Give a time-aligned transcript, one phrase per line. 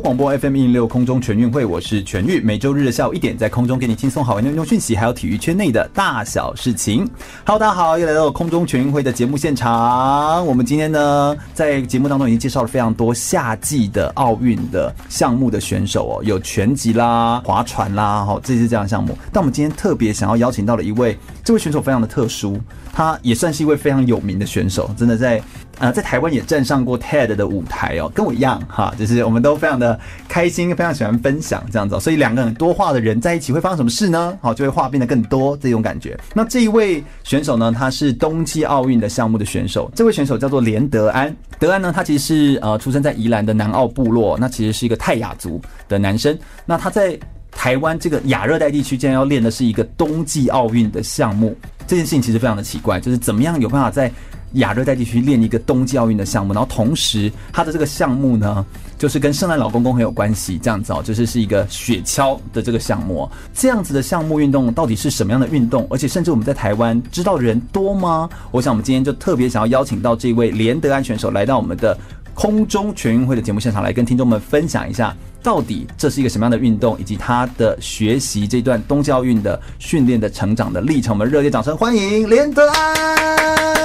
[0.00, 7.08] 广播 FM 一零六空中全运会，我是全玉，每周日的下午一点，在空中给你轻松好玩的运动讯息，还有体育圈内的大小事情。
[7.44, 10.44] Hello，大家好，又来到空中全运会的节目现场。
[10.46, 19.16] 我们今天呢，在节目当中已经介绍了非常多夏季的奥运的项目的选手哦，有拳击啦、划船啦，哈，这些这样的项目。
[19.32, 22.60] 但我们今天特别想要邀请到了一位，这位选手非常的特殊，
[22.92, 25.42] 他也算是一位非常有名的选手，真的在。
[25.78, 34.36] 呃，在台湾也站上过 TED 的舞台哦，跟我一样哈，就是我们都非常的开心，非常喜欢分享这样子，所以两个很多话的人在一起会发生什么事呢？
[34.40, 36.18] 好，就会话变得更多这种感觉。
[36.32, 41.34] 那这一位选手呢，他是冬季奥运的项目的选手，这位选手叫做连德安。
[41.58, 46.38] 德安呢，他其实是呃出生在宜兰的南澳部落，那其实是一个泰雅族的男生。
[46.64, 47.18] 那他在
[47.50, 54.10] 台湾这个亚热带地区，竟然要练的是一个冬季奥运的项目，这件事情其实非常的奇怪，就是怎么样有办法在
[54.56, 58.64] 亚热带地区练一个冬季奥运的项目，然后同时他的这个项目呢，
[58.98, 65.86] 就是跟圣诞老公公很有关系，这样子哦，就是是一个雪橇的这个项目，这样子的项目运动到底是什么样的运动？
[65.90, 68.28] 而且甚至我们在台湾知道的人多吗？
[68.50, 71.96] 我想我们今天就特别想要邀请到这位连德安选手来到我们的
[72.34, 81.14] 空中全运会的节目现场，来跟听众们分享一下，到底这是一个什么样的运动，以及他的学习这段冬季奥运的训练的成长的历程。
[81.14, 83.75] 我们热烈掌声欢迎连德安。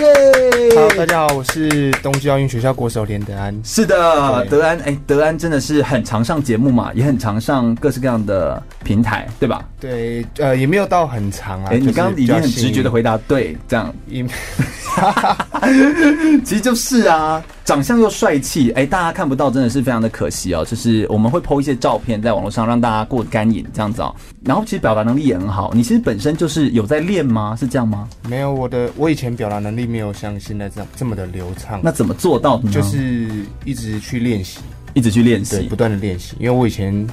[0.00, 0.39] Yay!
[0.76, 3.58] 好，大家好，我是冬季奥运学校国手连德安。
[3.64, 9.64] 是的，德安，哎、欸，德安真的是很常上节目嘛，也很常上各式各样的平台，对吧？
[9.80, 11.68] 对，呃，也没有到很长啊。
[11.70, 13.92] 哎、欸，你刚刚已经很直觉的回答对，这样，
[16.44, 17.42] 其实就是啊。
[17.62, 20.64] 长相又帅气，哎，大家看不到，真的是非常的可惜哦。
[20.64, 24.12] 就是我们会 po 一些照片在网络上，让大家过干瘾这样子哦。
[24.44, 27.54] 然后其实表达能力也很好，你其实本身就是有在练吗？
[27.54, 28.08] 是这样吗？
[28.28, 31.80] 没有，我的我以前表达能力没有像现在这样这么的流畅。
[31.80, 32.72] 那怎么做到的呢？
[32.72, 33.28] 就是
[33.64, 34.58] 一直去练习，
[34.94, 36.34] 一直去练习，不断的练习。
[36.40, 37.06] 因为我以前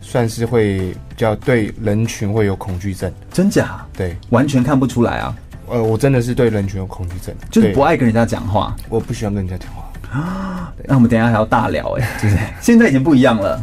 [0.00, 3.84] 算是会比较对人群会有恐惧症，真假？
[3.96, 5.36] 对，完全看不出来啊。
[5.68, 9.82] 呃，我真的是对人群有恐惧症，就是不爱跟人家讲话，我不喜欢跟人家讲话。
[10.12, 13.60] 啊，那我们等一下还要大聊哎，就是 现在已经不一样了。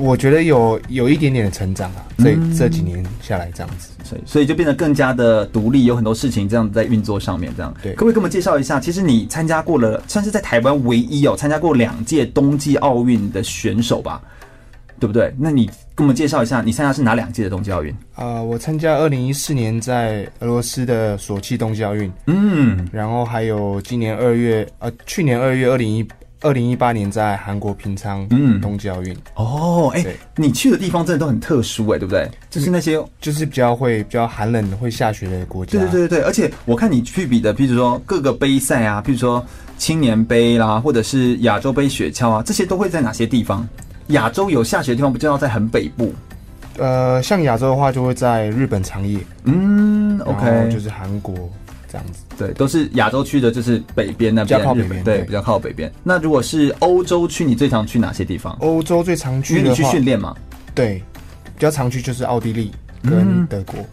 [0.00, 7.92] 我觉得有有一点点的成长啊，所以这几年下来这样子，所以所以就变得更加的独立，有很多事情这样在运作上面，这样对。
[7.94, 8.80] 可不可以给我们介绍一下？
[8.80, 14.22] 其实你参加过了，算是在台湾唯一有参加过两届冬季奥运的选手吧？
[15.00, 15.32] 对不对？
[15.38, 17.92] 那你给我们介绍一下，你参加是哪两届的冬季奥运？
[18.14, 26.04] 啊、呃，我参加二零一四年在俄罗斯的索契冬季奥运，嗯，然后还有今年二月，呃，去年二月二零一
[26.40, 29.16] 二零一八年在韩国平昌，嗯，冬季奥运。
[29.34, 30.04] 哦，哎，
[30.36, 32.30] 你去的地方真的都很特殊，哎，对不对？
[32.48, 35.72] 就是那些，就是比较会比较寒冷、会下雪的国家。
[35.72, 39.44] 对对对对对，而且我看你去比的，譬如说各个杯赛啊，譬如说
[39.76, 43.66] 青年杯啦，或者是亚洲杯雪橇啊，这些都会在哪些地方？
[44.08, 46.12] 亚洲有下雪的地方，不就要在很北部？
[46.78, 49.18] 呃，像亚洲的话，就会在日本长野。
[49.42, 51.34] 嗯，OK，就是韩国
[51.98, 52.24] 这样子。
[52.38, 55.04] 对，都是亚洲区的，就是北边那边，比较靠北边。
[55.04, 55.92] 对，比较靠北边。
[56.02, 58.56] 那如果是欧洲区，你最常去哪些地方？
[58.60, 60.34] 欧洲最常去，因为你去训练嘛。
[60.74, 61.02] 对，
[61.44, 62.70] 比较常去就是奥地利
[63.02, 63.80] 跟德国。
[63.80, 63.86] 嗯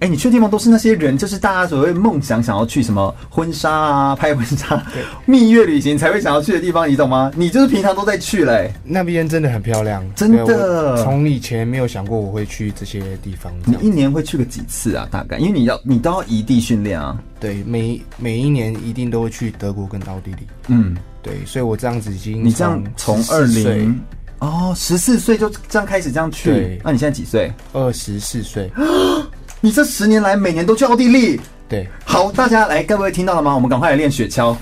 [0.00, 4.82] 哎、欸，你去的地方都是那些人，就是大家所谓梦想想要去什么婚纱啊、拍婚纱、
[5.26, 7.30] 蜜月旅行才会想要去的地方，你懂吗？
[7.36, 8.74] 你就是平常都在去嘞、欸。
[8.84, 11.02] 那边真的很漂亮，真的。
[11.04, 13.52] 从以前没有想过我会去这些地方。
[13.64, 15.06] 你一年会去个几次啊？
[15.10, 15.38] 大概？
[15.38, 17.16] 因为你要你都要异地训练啊。
[17.38, 20.46] 对，每每一年一定都会去德国跟奥地利。
[20.68, 24.00] 嗯，对，所以我这样子已经你这样从二零
[24.38, 26.50] 哦十四岁就这样开始这样去。
[26.50, 27.52] 对，那你现在几岁？
[27.72, 28.70] 二十四岁。
[29.64, 31.40] 你这十年来每年都去奥地利？
[31.68, 33.54] 对，好，大家来，各位听到了吗？
[33.54, 34.56] 我们赶快来练雪橇。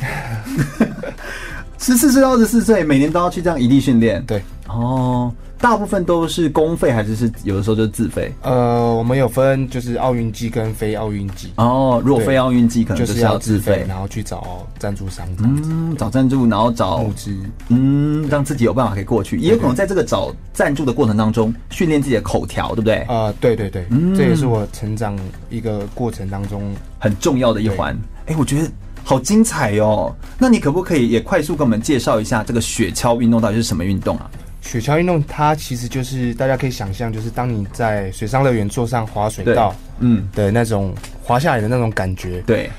[1.78, 4.22] 十四岁到二十四岁，每年都要去这样异地训练。
[4.26, 5.32] 对，哦。
[5.60, 8.32] 大部分都是公费还是是有的时候就是自费？
[8.42, 11.52] 呃，我们有分就是奥运季跟非奥运季。
[11.56, 15.28] 哦，如果非奥运季可能就是要自费，然后去找赞助商。
[15.38, 17.36] 嗯，找赞助，然后找募资，
[17.68, 19.38] 嗯，让自己有办法可以过去。
[19.38, 23.00] 也有可能在这个找赞助的过程当中训练自己的口条，对不对？
[23.02, 25.14] 啊、呃，对对对，嗯，这也是我成长
[25.50, 27.94] 一个过程当中很重要的一环。
[28.26, 28.70] 哎，我觉得
[29.04, 30.14] 好精彩哦。
[30.38, 34.30] 那你可不可以也快速跟我们介绍一下这个雪橇运动到底是什么运动啊？
[34.60, 42.70] 雪橇运动它其实就是大家可以想象，就是当你在水上乐园坐上滑水道，嗯的那种滑下来的那种感觉，对。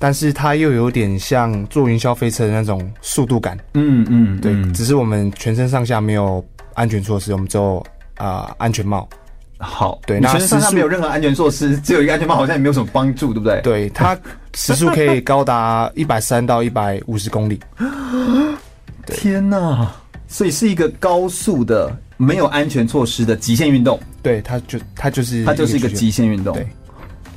[0.00, 4.54] 但是它又有点像坐云霄飞车的那种速度感，嗯嗯，对。
[4.72, 6.44] 只是我们全身上下没有
[6.74, 7.84] 安全措施，我们只有
[8.16, 9.08] 啊安全帽。
[9.58, 13.60] 好，对，那全身上下没有任何安全措施，只有一个安全帽，好像也没有什么帮助，对不对？
[13.62, 14.16] 对，它
[14.54, 17.58] 时速可以高达一百三到一百五十公里。
[19.08, 19.90] 天哪！
[20.28, 23.98] 所以是一个高速的、没有安全措施的极限运动。
[24.22, 26.54] 对，它就它就是它就是一个极限运动。
[26.54, 26.68] 对，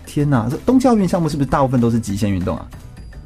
[0.06, 0.48] 天哪！
[0.52, 2.68] 这冬季奥运项目是不是大部分都是极限运动啊？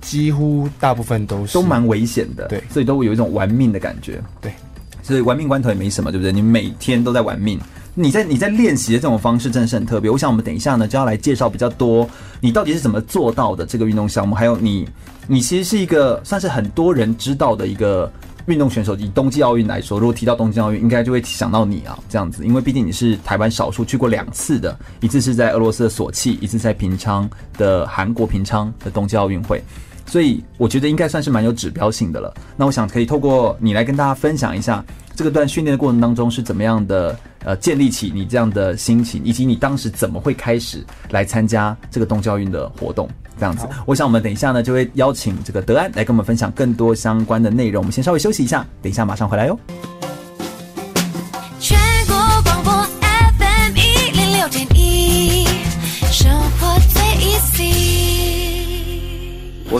[0.02, 2.48] 几乎大部分都是，都蛮危险的。
[2.48, 4.22] 对，所以都会有一种玩命的感觉。
[4.40, 4.54] 对，
[5.02, 6.32] 所以玩命关头也没什么，对不对？
[6.32, 7.60] 你每天都在玩命。
[7.96, 10.12] 你在你在练习的这种方式真的是很特别。
[10.12, 12.08] 我想我们等一下呢就要来介绍比较多，
[12.40, 14.88] 你到底是怎么做到的这个运动项目，还有你
[15.28, 18.12] 你其实是一个算是很多人知道的一个。
[18.48, 27.28] 运动选手，以冬季奥运来说，如果提到冬季奥运，应该就会想到你啊，这样子，因为毕竟你是台湾少数去过两次的，一次是在俄罗斯的索契，一次在平昌
[27.58, 29.64] 的韩国平昌的冬季奥运会，
[30.06, 32.32] 所以我觉得应该算是蛮有指标性的了。
[32.56, 43.10] 那我想可以透过你来跟大家分享一下，这个段训练的过程当中是怎么样的，呃，建立起你这样的心情，以及你当时怎么会开始来参加这个冬季奥运的活动。
[43.38, 47.82] 这样子，我想我们等一下呢，就会邀请这个德安来跟我们分享更多相关的内容。
[47.82, 49.60] 我们先稍微休息一下，等一下马上回来哟。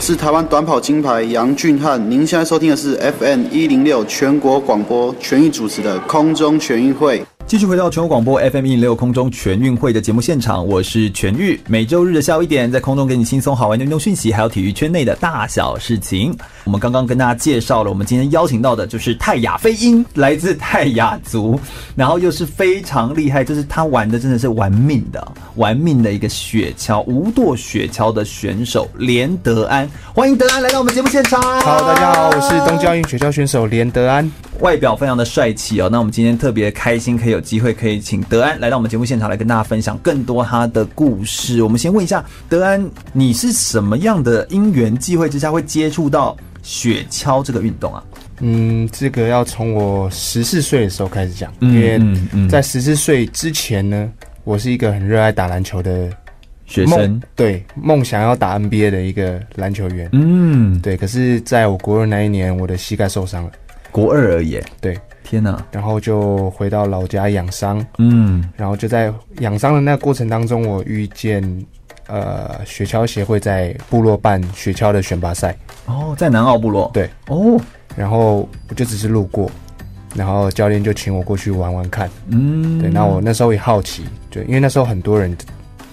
[0.06, 7.26] 是台湾短跑金牌杨俊翰，您现在收听的是 FM 一零六全国广播全域主持的空中全运会。
[7.46, 11.60] 继续回到全国广播 FM 一零六空中全运会的节目现场，我是全玉。
[11.68, 16.36] 每周日的下午一点，在空中给你轻松好玩的运动讯息，还有体育圈内的大小事情。
[16.64, 21.56] 我们刚刚跟大家介绍了，我们今天邀请到的就是泰雅飞鹰，来自泰雅族，
[21.94, 29.88] 然后又是非常厉害，就是他玩的真的是玩命的，玩命的一个雪橇无舵雪橇的选手连德安。
[30.12, 31.40] 欢迎德安来到我们节目现场。
[31.60, 34.28] 好，大家好，我是冬季奥运雪橇选手连德安。
[34.60, 41.62] 外表非常的帅气哦，那我们今天特别开心，可以有机会可以请德安来到我们节目现场来跟大家分享更多他的故事。
[41.62, 48.02] 我们先问一下德安，你是什么样的因缘际会之下会接触到雪橇这个运动啊？
[48.40, 52.00] 嗯，这个要从我十四岁的时候开始讲，因为
[52.48, 54.10] 在十四岁之前呢，
[54.44, 56.10] 我是一个很热爱打篮球的
[56.66, 60.08] 学生，对，梦想要打 NBA 的一个篮球员。
[60.12, 63.50] 嗯，对，可是在我国二那一年，我的膝盖受伤了。
[63.96, 64.94] 国二而已，对，
[65.24, 65.58] 天哪！
[65.72, 71.42] 然后就回到老家养伤，嗯，然后就在养伤的那个过程当中，我遇见
[72.06, 75.56] 呃雪橇协会在部落办雪橇的选拔赛，
[75.86, 77.58] 哦，在南澳部落，对，哦，
[77.96, 79.50] 然后我就只是路过，
[80.14, 85.34] 然后教练就请我过去玩玩看，嗯，对，那我那时候也好奇，对，因为那时候很多人。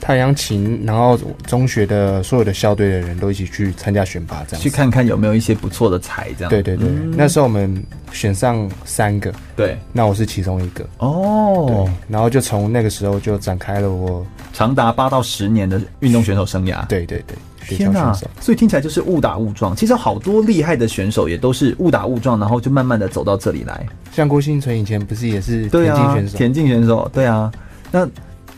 [0.04, 1.18] 太阳琴，然后
[1.48, 6.50] 中学的所有的校队的人都一起去参加选拔，这样去看看有没有一些不错的才，这样。
[6.50, 7.82] 对对对，嗯、那时候我们
[8.12, 10.86] 选上三个，对，那我是其中一个。
[10.98, 16.86] 哦，对，然后就从那个时候就展开了我长达八到十年的运动选手生涯。
[16.88, 18.14] 对对对，天哪！
[18.42, 19.74] 所以听起来就是误打误撞。
[19.74, 23.88] 其实好多厉害的选手也都是误打误撞，然后就慢慢的走到这里来。
[24.12, 26.38] 像郭星存以前不是也是田径选手？
[26.38, 27.50] 田径选手，对啊，
[27.90, 28.06] 那。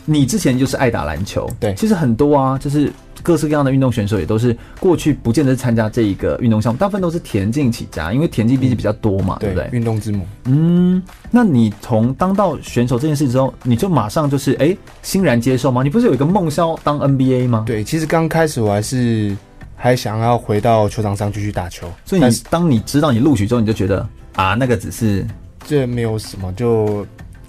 [0.05, 2.91] 你之前就是爱打篮球，对，其实很多啊，就是
[3.23, 9.69] 各式各样的运动选手也都是过去不见得是参加这一个运动项目，大部分都是田径起家，因为田径毕竟比较多嘛，嗯、对不对？
[9.71, 10.25] 运动之母。
[10.45, 15.81] 嗯，那你从当到选手这件事之后，你就马上就是哎、欸、欣然接受吗？
[15.81, 17.63] 你不是有一个梦想要当 NBA 吗？
[17.65, 19.35] 对，其实刚开始我还是
[19.75, 25.25] 还想要回到球场上继续打球，所以你当你知道你录取之后，你就觉得啊，那个只是
[25.65, 27.03] 这没有什么，就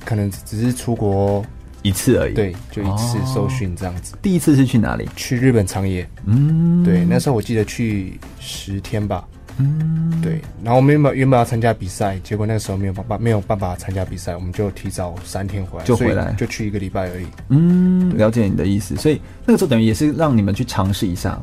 [0.07, 1.45] 可能只是出国。
[1.87, 4.17] 一次而已，对，就一次受训这样子。
[4.21, 5.09] 第一次是去哪里？
[5.15, 6.05] 去日本长野。
[6.25, 9.25] 嗯，对，那时候我记得去十天吧。
[9.59, 10.41] 嗯，对。
[10.63, 17.27] 然后我们原本原本要参加比赛，结果那个时候没有办法没有办法参加比赛，我们就提早三天回来，就回来就去一个礼拜而已。
[17.49, 18.97] 嗯，了解你的意思。
[18.97, 21.41] 所以那个时候等于也是让你们去尝试一下，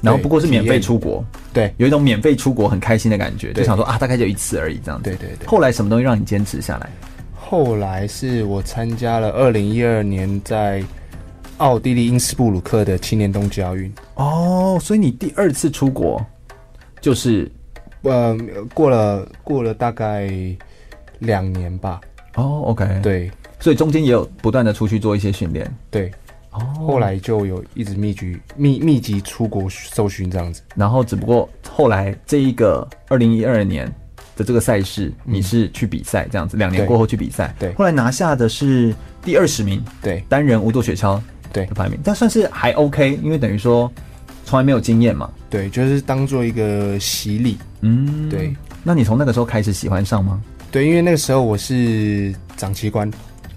[0.00, 1.22] 然后不过是免费出国，
[1.52, 5.10] 对，有一种免费出国很开心的感觉，就想说啊，大概就一次而已这样子。
[5.10, 5.46] 对对对。
[5.46, 6.88] 后来什么东西让你坚持下来？
[7.52, 10.82] 后来是我参加了二零一二年在
[11.58, 13.92] 奥地利因斯布鲁克的青年冬季奥运。
[14.14, 16.24] 哦，所以你第二次出国
[17.02, 17.52] 就是
[18.04, 18.34] 呃
[18.72, 20.32] 过了过了大概
[21.18, 22.00] 两年吧。
[22.36, 23.30] 哦，OK，对，
[23.60, 25.70] 所以中间也有不断的出去做一些训练。
[25.90, 26.10] 对，
[26.52, 30.62] 哦，后来就有一直密集密密集出国受训这样子。
[30.74, 33.94] 然后只不过后来这一个二零一二年。
[34.42, 38.92] 的这个赛事，你是去比赛这样子，两年过后去比赛，对，后来拿下的是
[39.24, 41.20] 第二十名，对，单人无舵雪橇
[41.52, 43.90] 对的排名，但算是还 OK，因为等于说
[44.44, 48.52] 从来没有经验嘛，对，就是当做一个洗礼，嗯，对。
[48.82, 50.42] 那你从那个时候开始喜欢上吗？
[50.72, 53.08] 对，因为那个时候我是长旗官，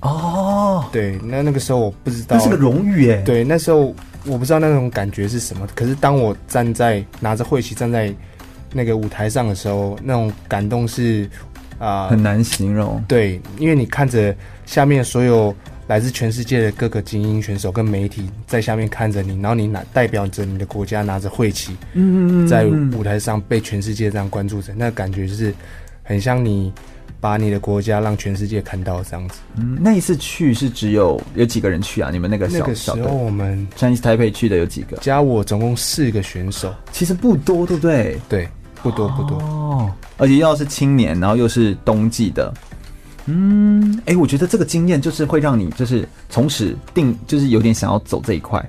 [0.01, 8.13] 哦，对，那那个时候我不知道，那是个荣誉耶，对，那时候我不知道那种感觉是什么，可是当我站在拿着会旗站在。
[8.75, 11.23] 那个舞台上的时候，那种感动是
[11.79, 13.01] 啊，呃、很难形容。
[13.07, 15.55] 对，因为你看着下面所有
[15.87, 22.65] 来自全世界的各个精英选手跟媒体在下面看着你，然后你拿代表着你的国家拿着会旗，嗯嗯嗯，在
[22.97, 25.53] 舞台上被全世界这样关注着，那个感觉就是
[26.03, 26.73] 很像你
[27.21, 29.39] 把你的国家让全世界看到这样子。
[29.55, 32.09] 嗯，那一次去是只有有几个人去啊？
[32.11, 34.97] 你们那个小那个时候我们 Chinese Taipei 去的有几个？
[34.97, 38.19] 加我总共四个选手，其实不多，对不对？
[38.27, 38.47] 对。
[38.85, 42.53] 不多不多哦，而且要是青年，然后又是冬季的，
[43.25, 48.63] 嗯，哎、欸，我觉得这个经验就是会让你就是从此定，就是有点想要走这一块。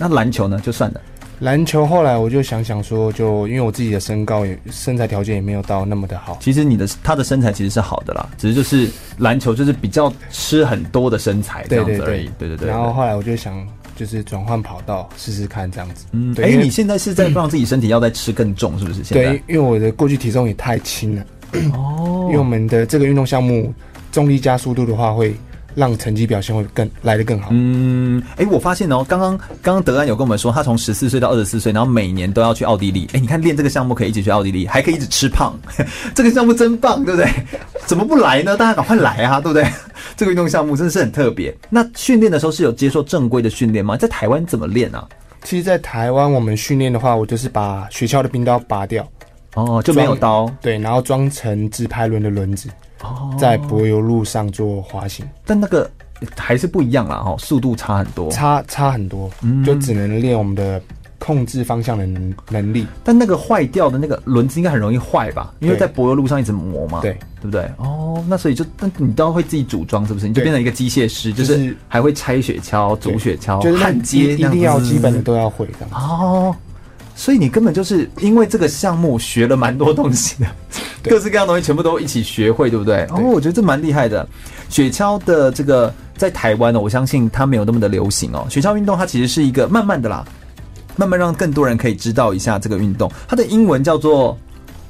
[0.00, 0.60] 那篮球呢？
[0.64, 1.00] 就算了。
[1.38, 6.36] 篮球后来我就想想说，就因为我自己的身高也身材条件也没有到那么的好。
[6.40, 12.24] 其实你的他的身材其实是好的啦，只是就是篮球就是比较吃很多的身材这样子而已。
[12.36, 12.68] 对对对，对对对。
[12.68, 13.64] 然后后来我就想。
[14.00, 16.06] 就是转换跑道试试看这样子。
[16.12, 19.04] 嗯，哎、欸，你现在是在让自己身体要再吃更重，是不是？
[19.04, 21.22] 现在对，因为我的过去体重也太轻了。
[21.74, 22.24] 哦。
[22.32, 23.74] 因为我们的这个运动项目，
[24.10, 25.36] 重力加速度的话，会
[25.74, 27.50] 让成绩表现会更来得更好。
[27.52, 33.04] 嗯，哎、欸，我发现哦，刚刚刚刚德安有跟我们说，他从十四岁到二十四岁，然后每年都要去奥地利。
[33.08, 35.54] 哎、欸，你看练这个项目可以一起去奥地利，还可以一直吃胖，
[36.14, 37.30] 这个项目真棒，对不对？
[37.84, 38.56] 怎么不来呢？
[38.56, 39.68] 大家赶快来啊，对不对？
[40.20, 41.56] 这个运动项目真的是很特别。
[41.70, 43.96] 那训练的时候是有接受正规的训练吗？
[43.96, 45.08] 在台湾怎么练啊？
[45.44, 49.08] 其实，在台湾我们训练的话，我就是把雪橇的冰刀拔掉，
[49.54, 52.68] 哦，就没有刀，对，然后装成直排轮的轮子，
[53.02, 55.26] 哦，在柏油路上做滑行。
[55.46, 55.90] 但那个
[56.36, 60.78] 还是不一样啦，哦，速度差很多，差差很多，嗯，就只能练我们的。
[61.20, 65.54] 控制方向的能能力，但那个坏掉的那个轮子应该很容易坏吧？
[65.60, 67.70] 因为在柏油路上一直磨嘛，对对不对？
[67.76, 70.26] 哦，那所以就那你都要会自己组装，是不是？
[70.26, 76.56] 你就变成一个机械师，就是还会拆雪橇、组雪橇、就是焊接，一定要基本的都要会的哦。
[77.14, 80.46] 所以你根本就是因为这个项目学了蛮多东西的，
[81.04, 83.04] 各式各样东西全部都一起学会，对不对？
[83.10, 84.26] 哦，我觉得这蛮厉害的。
[84.70, 88.46] 雪橇的这个在台湾呢，我相信它没有那么的流行哦。
[88.48, 90.24] 雪橇运动它其实是一个慢慢的啦。
[91.00, 94.36] 慢慢让更多人可以知道一下这个运动，它的英文叫做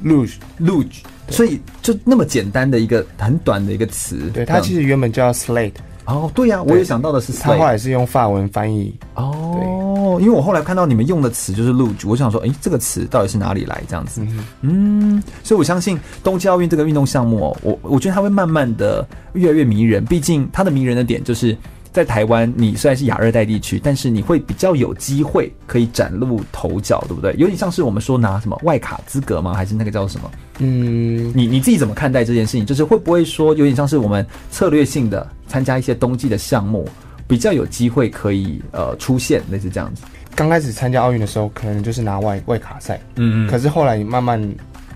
[0.04, 4.28] luge，luge，所以就那么简单的一个很短的一个词。
[4.34, 5.70] 对，它其实原本叫 sled。
[6.06, 8.92] 哦，对呀、啊，我也想到的是它后来是用法文翻译。
[9.14, 13.80] 哦，因为我后来看到你们用的词就是 luge，我想说，哎，这个词到底是哪里来？
[13.86, 20.04] 这样子，嗯，嗯，所以我相信冬季奥运这个运动项目哦，我我觉得它会慢慢的越来越迷人。
[20.04, 21.56] 毕竟它的迷人的点就是。
[21.92, 27.34] 在台湾，你虽然是亚热带地区，但是你会比较有机会可以崭露头角，对不对？
[27.36, 29.54] 有点像是我们说拿什么外卡资格吗？
[29.54, 30.30] 还是那个叫什么？
[30.60, 32.64] 嗯，你你自己怎么看待这件事情？
[32.64, 36.88] 就是会不会说有点像是我们策略性的参加一些冬季的项目，
[37.26, 40.02] 比较有机会可以呃出现类似这样子？
[40.36, 43.50] 刚开始参加奥运的时候，可能就是拿外外卡赛，嗯嗯。
[43.50, 44.40] 可是后来慢慢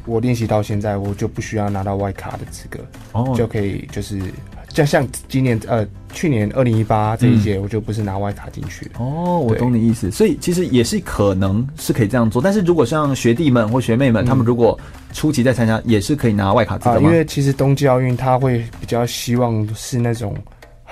[0.07, 2.79] 我练习到现在，我就不需要拿到外卡的资格，
[3.11, 4.23] 哦，就可以就是。
[4.75, 8.93] 就像今年呃，去年二零一八这一届，我就不是拿外卡进去了。
[8.99, 12.43] 哦，我懂你意思，所以其实也是可能是可以这样做。
[12.43, 14.79] 但是如果像学弟们或学妹们，嗯、他们如果
[15.13, 17.01] 初期在参加，也是可以拿外卡资格吗？
[17.03, 20.37] 因为其实冬季奥运他会比较希望是那种。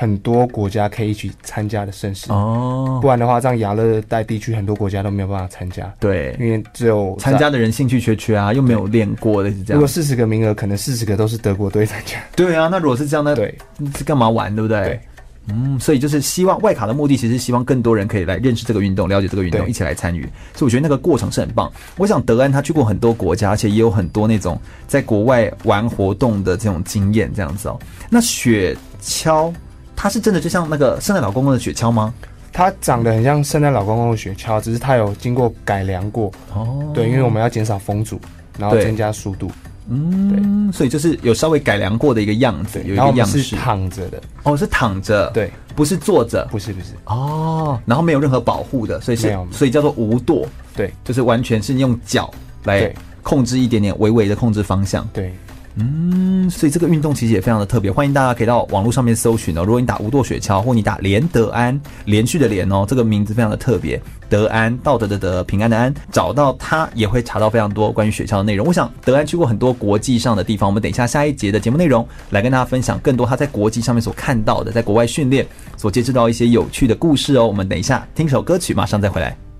[0.02, 5.94] 很多国家可以一起参加的盛事哦，不然的话，这样亚热带地区很多国家都没有办法参加。
[6.00, 9.75] 对，因为只有参加的人兴趣缺缺啊，又没有练过的是这样。
[9.75, 12.18] 如果四十个名额，可能四十个都是德国队参加。
[12.35, 13.56] 对啊，那如果是这样，那对
[13.97, 14.82] 是干嘛玩，对不对？
[14.82, 15.00] 对，
[15.47, 20.23] 嗯，所以就是希望外卡的目的，其实是希望更多人可以来认识这个运动，了解这个运动，一起来参与。
[20.52, 21.71] 所以我觉得那个过程是很棒。
[21.97, 27.78] 我想德安他去过很多国家，而且也有很多那种在国外玩活动的这种经验，这样子哦。
[28.11, 29.52] 那雪橇。
[29.94, 32.12] 它是真的就像那个圣诞老公公的雪橇吗？
[32.52, 36.30] 它长得很像圣诞老公公的雪橇，只是它有经过改良过。
[36.52, 38.20] 哦，对，因为我们要减少风阻，
[38.58, 39.50] 然后增加速度。
[39.88, 40.28] 嗯，
[40.70, 43.42] 对，所以就是有稍微改良过的一个样子，有一个样式。
[43.42, 46.88] 是躺着的哦，是躺着，对，不是坐着，不是不是。
[47.06, 50.46] 哦，然后没有任何保护的，所以是，所以叫做无舵。
[50.76, 52.30] 对，就是完全是用脚
[52.64, 55.08] 来控制一点点微微的控制方向。
[55.12, 55.34] 对。
[55.76, 59.64] 嗯，所以这个运动其实也非常的特别，欢迎大家可以到网络上面搜寻哦。
[59.64, 64.00] 如果你打无舵雪橇，或你打连德安，连续的连哦，这个名字非常的特别。
[64.29, 68.67] 德安，道德的德，平安的安，找到他也会查到非常多关于雪橇的内容。
[68.67, 77.47] 我想德安去过很多国际上的地方，我们等一下下一节的节目内容来跟大家分享更多他在国际上面所看到的，在国外训练所接触到一些有趣的故事哦。
[77.47, 79.51] 我们等一下听首歌曲，马上再回来。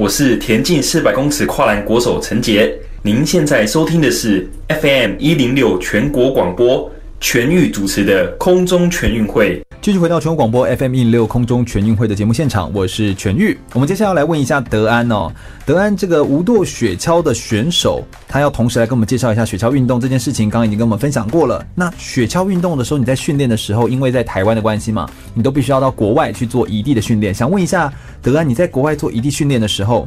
[0.00, 4.48] 我是田径四百公尺跨栏国手陈杰，您现在收听的是
[4.80, 6.90] FM 一零六全国广播
[7.20, 9.62] 全域主持的空中全运会。
[9.82, 13.58] 继续回到全国广播 FM 一零六空中全运会的节目现场，我是全玉。
[13.72, 15.32] 我们接下来要来问一下德安哦，
[15.64, 20.50] 德安这个无舵雪橇的选手，他要同时来跟我们介绍一下雪橇运动这件事情。
[20.50, 21.64] 刚刚已经跟我们分享过了。
[21.74, 27.32] 那雪橇运动的时候，你在训练的时候，因为在台湾的关系嘛，你都必须要到国外去做异地的训练。
[27.32, 30.06] 想问一下德安，你在国外做异地训练的时候，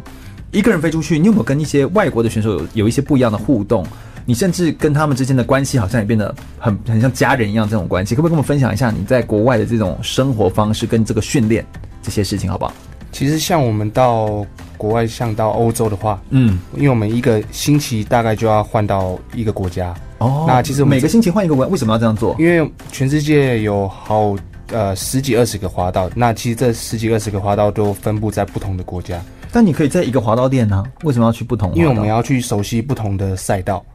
[0.51, 3.83] 一个人飞出去，你有没有跟一些外国的选手有有一些不一样的互动？
[4.25, 11.65] 你甚至跟他们之间的关系好像也变得很很像家人一样，这种关系，可不可以跟我们分享一下你在国外的这种生活方式跟这个训练
[12.01, 12.73] 这些事情，好不好？
[13.11, 20.45] 其实像我们到国外，像到欧洲的话，嗯，因为我们一个星期大概就要换到一个国家哦。
[20.47, 22.35] 那其实每个星期换一个国家，为什么要这样做？
[22.39, 24.35] 因为全世界有好
[24.71, 29.21] 呃十几二十个滑道，那其实这十几二十个滑道都分布在不同的国家。
[29.51, 30.83] 但你可以在一个滑道店呢？
[31.03, 31.71] 为什么要去不同？
[31.75, 33.85] 因为我们要去熟悉不同的赛道。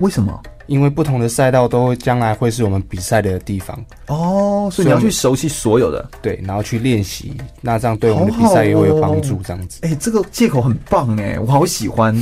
[0.00, 0.40] 为什么？
[0.66, 3.74] 因为不同的赛道都将来会是我们比赛的地方
[4.08, 9.40] 哦，所以你要去熟悉所有的，对，然后去练习，那这样对我们的比赛也会有帮助。
[9.42, 12.14] 这样子，哎、哦欸，这个借口很棒哎，我好喜欢，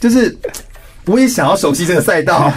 [0.00, 0.36] 就是
[1.06, 2.52] 我也想要熟悉这个赛道，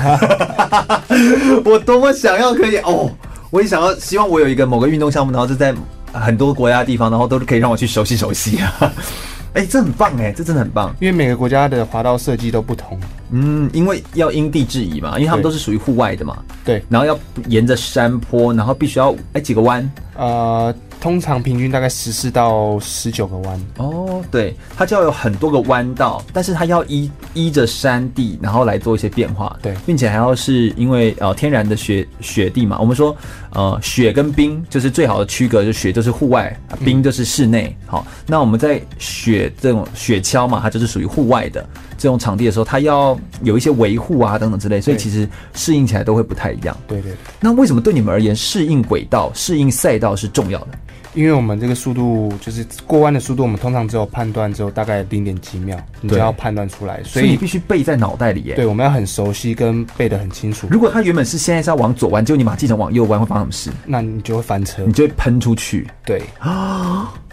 [1.63, 3.09] 我多么想要可以哦，
[3.49, 5.73] 我也想要，希望我有一个某个运动项目，然后就在
[6.11, 8.93] 很多国家的地方，然后都是可以让我去熟悉熟悉啊。
[9.57, 12.95] 哎、欸，这很棒哎，这真的很棒，因为每个国家的滑道设计都不同。
[13.31, 16.37] 嗯，因为要因地制宜嘛，因为他们都是属于户外的嘛。
[16.63, 17.17] 对，然后要
[17.47, 19.91] 沿着山坡，然后必须要哎几个弯。
[20.15, 23.65] 呃，通常平均大概十四到十九个弯。
[23.77, 29.57] 哦，对，它就要有很多个弯道，但是它要依依着山地，然后来做一些变化。
[29.61, 33.15] 对，并且还要是因为呃天然的雪雪地嘛，我们说
[33.51, 37.75] 呃雪跟冰就是最好的区隔，就雪就是户外，冰就是室内。
[37.83, 46.75] 嗯、好，那我们在雪这种雪橇嘛，它就是属于户外的这种场地的时候，它要有一些维护啊等等之类，所以其实适应起来都会不太一样。
[46.87, 47.11] 对对。
[47.39, 50.67] 那为什么对你们而言，适应轨道、适应赛道是重要的？
[51.13, 58.53] 因为我们这个速度就是过弯的速度，我们通常只有判断只有大概零点几秒，你就要判断出来，所以，你必须背在脑袋里耶。
[58.53, 60.67] 对，我们要很熟悉跟背得很清楚。
[60.69, 63.71] 如果他原本是现在是要往左弯，结果你把它记成往右弯，会发生什么事？
[63.87, 65.87] 那你就会翻车，你就会喷出去。
[66.05, 67.11] 对啊，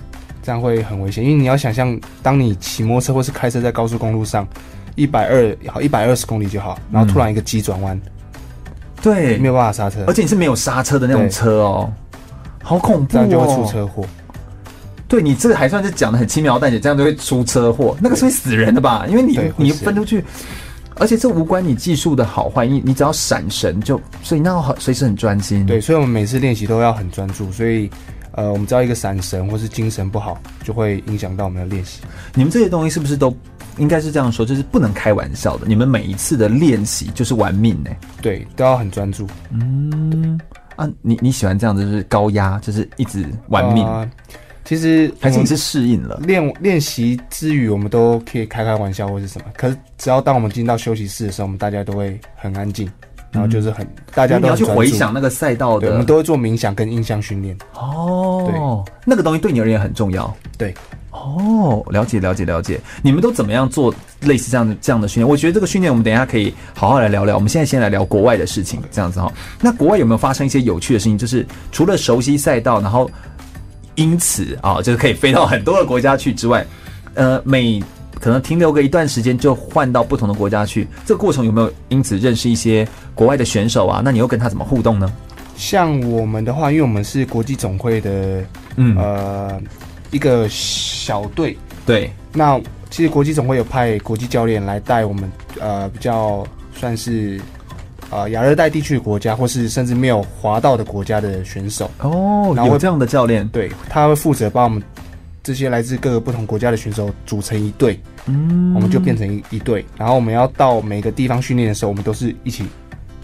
[0.45, 4.47] 这样会很危险，因为你要想象，当你骑摩托车或是开车在高速公路上，
[4.95, 7.99] 一百二好一百二十公里就好，然后突然一个急转弯，
[9.03, 11.91] 对，没有办法刹车，而且你是没有刹车的那种车哦。
[12.63, 13.09] 好恐怖哦！
[13.11, 14.07] 这样就会出车祸。
[15.07, 19.07] 对，你这个还算是讲的很轻描淡写，这样就会出车祸，那个是会死人的吧？
[19.07, 20.25] 因为你你分出去，
[20.97, 25.67] 而且这无关你技术的好坏，你你只要闪神就，所以那随时很专心。
[25.67, 27.91] 对，所以我们每次练习都要很专注，所以
[28.37, 32.01] 呃，我们知道一个闪神或是精神不好，就会影响到我们的练习。
[32.35, 33.37] 你们这些东西是不是都
[33.79, 34.45] 应该是这样说？
[34.45, 37.91] 就是不能开玩笑的，你们每一次的练习就是玩命呢？
[38.21, 39.27] 对，都要很专注。
[39.51, 40.41] 嗯。
[40.77, 43.87] 啊，你你喜欢这样子，就是高压，就是一直玩命。
[43.87, 44.11] 呃、
[44.65, 46.21] 其实还是你是适应了。
[46.25, 49.47] 练练习之余，我们都可以开开玩笑或是什么。
[49.57, 52.91] 可是只要当我们进到休息室的时候，我们大家都会很安静，
[53.35, 55.91] 然后就是很、嗯、大家都要去回想那个赛道的。
[55.91, 57.55] 我们都会做冥想跟印象训练。
[57.75, 60.35] 哦，对，那个东西对你而言很重要。
[60.57, 60.73] 对。
[61.11, 65.29] 哦，了解了解了解，你们都怎么样做类似这样的这样的训练？
[65.29, 67.37] 我觉得这个训练我们等一下可以好好来聊聊。
[67.37, 69.33] 我们现在先来聊国外的事情，这样子哈。
[69.61, 71.17] 那国外有没有发生一些有趣的事情？
[71.17, 73.09] 就是除了熟悉赛道，然后
[73.95, 76.67] 因此啊，就是可以飞到很多个国家去之外，
[77.15, 77.81] 呃，每
[78.25, 84.01] 可能停留个一段时间就换到不同的国家去，这个过程有没有因此认识一些国外的选手啊？
[84.03, 85.13] 那你又跟他怎么互动呢？
[85.57, 88.43] 像我们的话，因为我们是国际总会的，
[88.77, 89.61] 嗯呃。
[90.11, 92.59] 一个小队，对，那
[92.89, 97.41] 其实国际总会有派国际教练来带我们，呃，比较算是
[98.11, 104.81] 呃亚热带地区的国家，或是甚至没有滑道的国家的选手哦，然后有这样的教练，对，他会负责帮我们
[105.45, 112.65] 这些来自各个不同国家的选手组成一队，嗯，我们就变成一一队，然后我们要到每个地方训练的时候，我们都是一起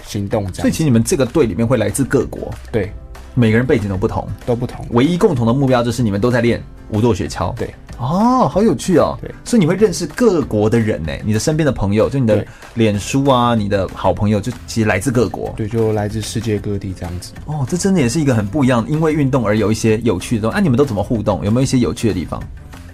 [0.05, 2.93] 行动这样，所以其实你们这个队里面会来自各国，对。
[3.33, 7.55] 每个人背景都不同，都不同，唯一共同的目标就是你们都在练五座雪橇。
[7.55, 9.17] 对，哦，好有趣哦。
[9.21, 15.53] 对，所以你会认识各国的人呢，你的身边的朋友，就你的脸书啊，你的好朋友，就其实来自各国。
[15.57, 17.33] 对，就来自世界各地这样子。
[17.45, 20.57] 哦，这真的也是一个很不一样，因为运动而有一些有趣的东西。
[20.57, 21.45] 啊，你们都怎么互动？
[21.45, 22.43] 有没有一些有趣的地方？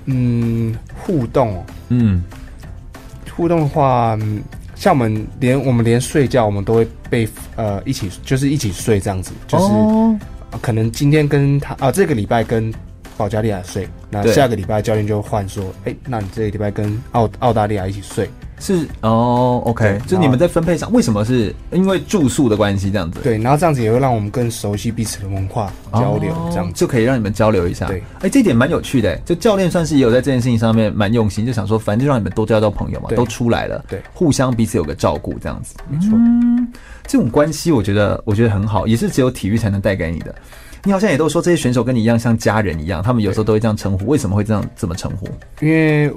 [0.06, 2.22] 嗯，互动，嗯，
[3.34, 4.18] 互动的话。
[4.20, 4.42] 嗯
[4.78, 10.14] 像我们连我们连睡觉，我们都会被呃一起就是一起睡这样子，就是、哦、
[10.60, 12.70] 可能今天跟他啊、呃、这个礼拜跟
[13.16, 18.28] 保加利亚睡，那下个礼拜教练就换说，哎、欸，那你这个礼拜跟澳澳大利亚一起睡。
[18.58, 23.20] 是哦，OK，就你们在分配上为什么是因为住宿的关系这样子？
[23.22, 27.86] 对，然后这样子也会让我们更熟悉彼此的文化交流，这样、哦、就可以让你们交流一下。
[27.86, 36.12] 对，哎、欸，这一点蛮有趣的，就教练算是也有在这件事情上面蛮用心，就想说反正就让你们多交交朋友嘛，都出来了，对，互相彼此有个照顾这样子，没错。
[36.14, 36.66] 嗯，
[37.06, 40.34] 这种关系我觉得我觉得很好，也是只有体育才能带给你的。
[40.84, 45.28] 你好像也都说这些选手跟你一样像家人一样，他们有时候都会这样称呼，为什么会这样这么称呼？
[45.60, 46.12] 因为。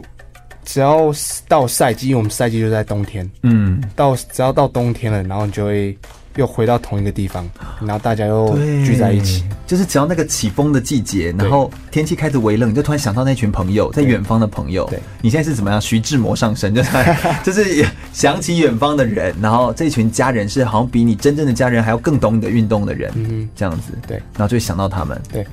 [0.65, 1.11] 只要
[1.47, 5.97] 到赛季，因为我们赛季就在冬天，嗯，到只要到冬天了，然后你就会
[6.39, 7.47] 又回到同一个地方，
[7.81, 14.87] 然后大家又聚在一起，就是只要那个起风的季节，然后天气开始微冷，你就突然想到那群朋友在远方的朋友。
[14.89, 15.79] 对，你现在是怎么样？
[15.79, 16.89] 徐志摩上身，就是
[17.43, 25.45] 就是想起远方的人，然后这群家人是好像比你真正的家人还要更懂你的运动的人，嗯，这样子，对，然后就会想到他们，对。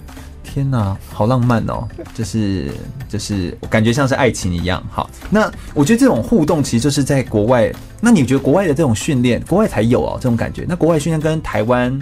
[0.56, 1.86] 天呐，好浪漫哦！
[2.14, 2.70] 就是
[3.10, 4.82] 就是，我感觉像是爱情一样。
[4.90, 7.70] 好，那我觉得这种互动其实就是在国外。
[8.00, 10.64] 那你觉得国外的这种训练，国外才有哦这种感觉？
[10.66, 12.00] 那国外训练跟台湾，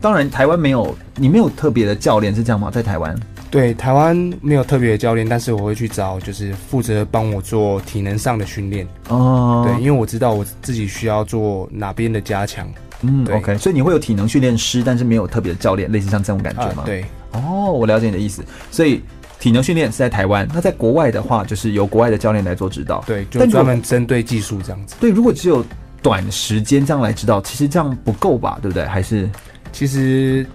[0.00, 2.70] 当然台湾没有，你没有特别的教练是这样吗？
[2.70, 3.18] 在台湾？
[3.50, 9.64] 对，台湾没有特别的教练，但是我会去找，就是负责帮我做体能上的训练哦。
[9.66, 12.68] 对，因为我知道我自己需要做哪边的加强。
[13.02, 16.78] 嗯，OK，所以你会有体能训练师，但是没有特别的教练，类似像这种感觉吗？
[16.78, 17.04] 呃、对。
[17.32, 18.44] 哦，我了解你的意思。
[18.70, 19.02] 所以
[19.38, 23.02] 体能训练是在台湾，那在国外的话，就是由国外的教练来做指导。
[23.06, 24.96] 对，就专门针对技术这样子。
[25.00, 25.64] 对，如果只有
[26.02, 28.58] 短时间这样来指导，其实这样不够吧？
[28.62, 28.84] 对不对？
[28.84, 29.28] 还是
[29.72, 30.46] 其实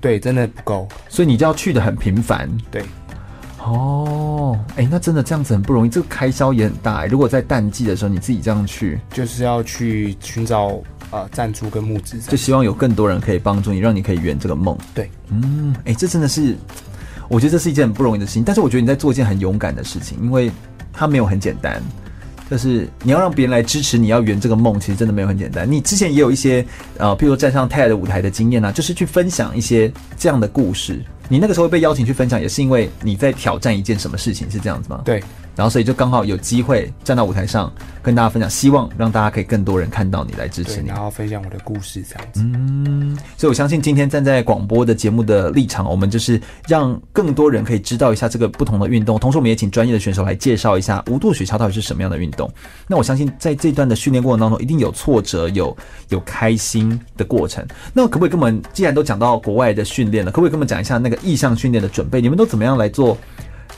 [0.00, 0.88] 对，真的不够。
[1.08, 2.50] 所以你就要去的很频繁。
[2.70, 2.82] 对。
[3.64, 7.06] 哦，哎，那真的这样子很不容易，这个开销也很大。
[7.06, 10.82] 如果在淡季的时候你自己这样去，就是要去寻找。
[11.10, 14.74] 呃，赞助跟募资，就希望有更多人可以帮助你，让你可以圆这个梦。
[14.94, 16.56] 对，嗯，哎、欸，这真的是，
[17.28, 18.42] 我觉得这是一件很不容易的事情。
[18.42, 20.50] 但是我觉得你在做一件很勇敢的事情，因为
[20.90, 21.82] 它没有很简单。
[22.50, 25.70] 就是你要让别人来支持你，要圆这个梦，其实真的没有很简单。
[25.70, 26.64] 你之前也有一些
[26.96, 31.04] 呃，譬如说站上 TED 舞台的经验啊，就是去分享一些这样的故事。
[31.28, 35.00] 你那个时候被邀请去分享，也是因为你在挑战一件什么事情，是这样子吗？
[35.04, 35.22] 对。
[35.54, 42.40] 然后，所以就刚好有机会站到舞台上跟大家分享，希望让大家可以更多人看到你来支持你，然后分享我的故事这样子。
[42.42, 52.50] 嗯，所以我相信今天站在广播的节目的立场，我们就是让更多人可以知道一下这个不同的运动，同时我们也请专业的选手来介绍一下无舵雪橇到底是什么样的运动。
[52.86, 55.76] 那我相信在这段的训练过程当中，一定有挫折，有
[56.08, 57.66] 有开心的过程。
[57.92, 62.20] 那可不可以跟我们，既然都讲到国外的训练了，可不可以跟我们讲一下那个意向训练的准备？
[62.20, 63.16] 你们都怎么样来做？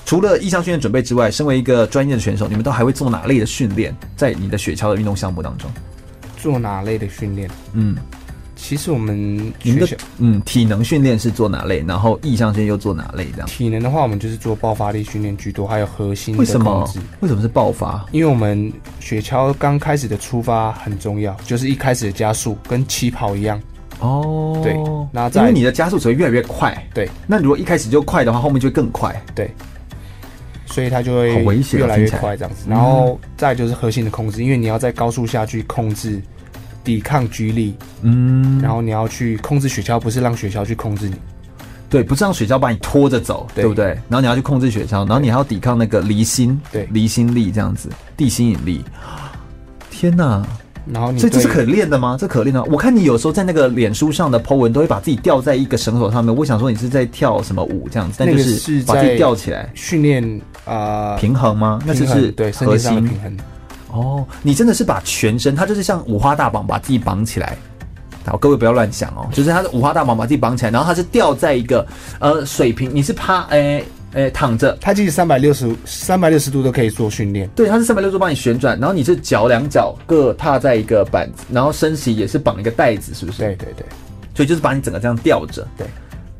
[0.04, 3.94] 除了意向训练准备之外，身为一个专业的选手，你们都还会做哪类的训练？
[4.16, 5.70] 在你的雪橇的运动项目当中，
[6.36, 7.50] 做哪类的训练？
[7.72, 7.96] 嗯，
[8.54, 9.16] 其实我们
[9.62, 11.82] 你们的嗯体能训练是做哪类？
[11.88, 13.26] 然后意向训练又做哪类？
[13.32, 16.36] 这样体能的话，我们就是做爆发力训练居多，还有核心。
[16.36, 16.86] 为什么？
[17.20, 18.04] 为什么是爆发？
[18.12, 23.58] 因为我们雪橇刚开始的出发很重要，就是一开始的加速跟起跑一样。
[24.00, 24.76] 哦，对，
[25.10, 26.76] 那因为你的加速只会越来越快。
[26.92, 29.18] 对，那如果一开始就快的话，后面就会更快。
[29.34, 29.50] 对。
[30.74, 31.28] 所以它就会
[31.72, 36.20] 越来越快这样子，然后再就是核心的控制，因为你要在高速下去控制
[36.82, 41.14] 抵抗居力，嗯，然后你要去控制雪橇，不是让雪橇去控制你，
[41.88, 43.64] 对，不是让雪橇把你拖着走，对。
[43.64, 43.86] 不对？
[44.08, 48.84] 然后你要去控制雪橇，然后你还要抵抗那个离心，对，离心力这样子，地心引力，
[49.90, 50.44] 天哪！
[50.86, 52.16] 然后你，所以这是可练的吗？
[52.18, 52.66] 这可练的吗？
[52.70, 56.34] 我看你有时候在那个脸书上的 po 文，都会把自己吊在一个绳索上面。
[56.34, 61.80] 我想说你是在跳什么舞这样子，但就是把自己吊起来训练啊平衡吗？
[61.86, 63.36] 那就是对核心平衡。
[63.92, 67.56] 哦，你真的是把全身，它就是像五花大绑，把自己绑起来。
[68.26, 71.86] 好，各位不要乱想哦，就是它是五花大绑，把自己绑起来，然后它是吊在一个
[72.18, 73.78] 呃水平，你是趴诶。
[73.78, 77.48] 欸哎、欸，躺着，它其实三百六十三百六十度都可以做训练。
[77.56, 83.38] 对，它是三百六十度帮你旋转，然后你是脚两脚各踏在一个板子，然后身体也是绑一个带子，是不是？
[83.38, 83.84] 对对对，
[84.34, 85.66] 所以就是把你整个这样吊着。
[85.76, 85.86] 对，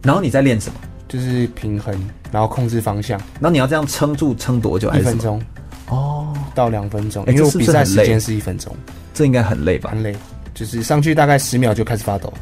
[0.03, 0.77] 然后你在练什么？
[1.09, 1.95] 就是平衡，
[2.33, 3.19] 然后控制方向。
[3.35, 4.93] 然后你要这样撑住，撑多久？
[4.95, 5.41] 一分钟。
[5.89, 7.25] 哦，到两分钟。
[7.27, 8.75] 因为我比赛时间是一分钟，
[9.13, 9.91] 这应该很累吧？
[9.91, 10.15] 很累，
[10.55, 12.33] 就是上去大概十秒就开始发抖。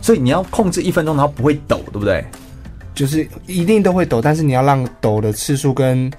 [0.00, 2.24] 所以你要控制一分钟，然后不会抖，对不对？
[2.98, 6.10] 就是一定都会抖，但是你要让抖的次数跟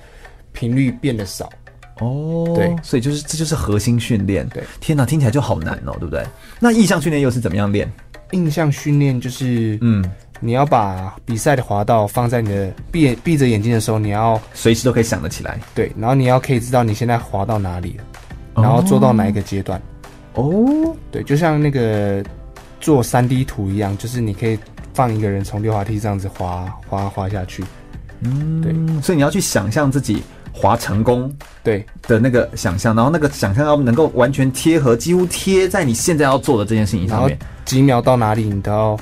[0.53, 1.49] 频率变得少。
[1.99, 4.47] 哦，对，所以就是这就是核心训练。
[4.47, 6.25] 对，天哪，听起来就好难哦，对不对？
[6.57, 7.91] 那意象训练又是怎么样练？
[8.31, 10.01] 印象训练就是，嗯，
[10.39, 15.59] 你要把比赛的滑道放在你的闭眼闭着眼睛的时候，你要随时都可以想得起来。
[15.75, 18.03] 对，然后你要可以知道你现在滑到哪里了，
[18.63, 19.81] 然后做到哪一个阶段。
[20.35, 22.23] 哦，对，就像那个
[22.79, 24.57] 做三 D 图一样，就是你可以
[24.99, 27.63] 放一个人从溜滑梯这样子滑滑滑下去。
[28.19, 30.21] 嗯，对，所以你要去想象自己。
[30.51, 31.33] 滑成功，
[31.63, 37.39] 对的那个想象，然后那个想象要能够完全贴合，几乎贴在你现在要做的这件事情上面。
[37.63, 38.99] 几秒到哪里，你都要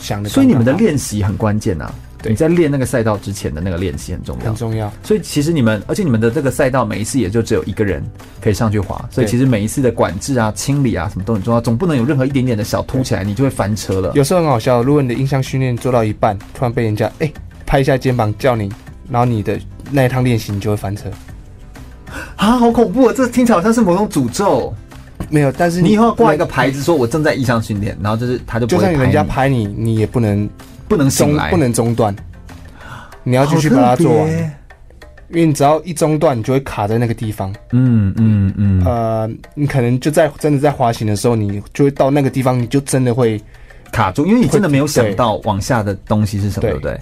[0.00, 0.28] 想的。
[0.30, 1.92] 所以你们的练习很关键啊！
[2.26, 4.92] 对，你在练那个赛道之前的那个练习很重要，很重要。
[5.02, 8.02] 所以其实你们，而且你们的这个赛道每一次也就只有一个人
[8.40, 14.12] 可以上去滑，所以其实每一次的管制啊、清理啊什么都很重要，总不能有任何一点点的小凸起来，你就会翻车了。
[14.14, 17.34] 有时候很好笑，如果你的音箱训练做到一半，突然被人家哎、欸、
[17.64, 18.68] 拍一下肩膀叫你，
[19.08, 19.58] 然后你的。
[19.88, 21.08] 那一趟练习你就会翻车
[22.34, 22.58] 啊！
[22.58, 23.14] 好恐怖啊！
[23.16, 24.74] 这听起来好像是某种诅咒。
[25.30, 28.88] 没有，但是你以后挂一个牌子，说我正在意向训练，然后就是他就不会你。
[28.88, 30.50] 就算人家拍你，你也不能
[30.88, 32.14] 不能中不能中断，
[33.22, 34.52] 你要继续把它做完。
[35.28, 37.52] 因为你只要一中断，你就会卡在那个地方。
[37.72, 38.84] 嗯嗯嗯。
[38.84, 43.42] 呃，你可能就在真的在滑行的时候，你就会到那个地方，你就真的会
[43.90, 46.96] 卡住，因为你真的没有想到往下的东西是什么，对不对？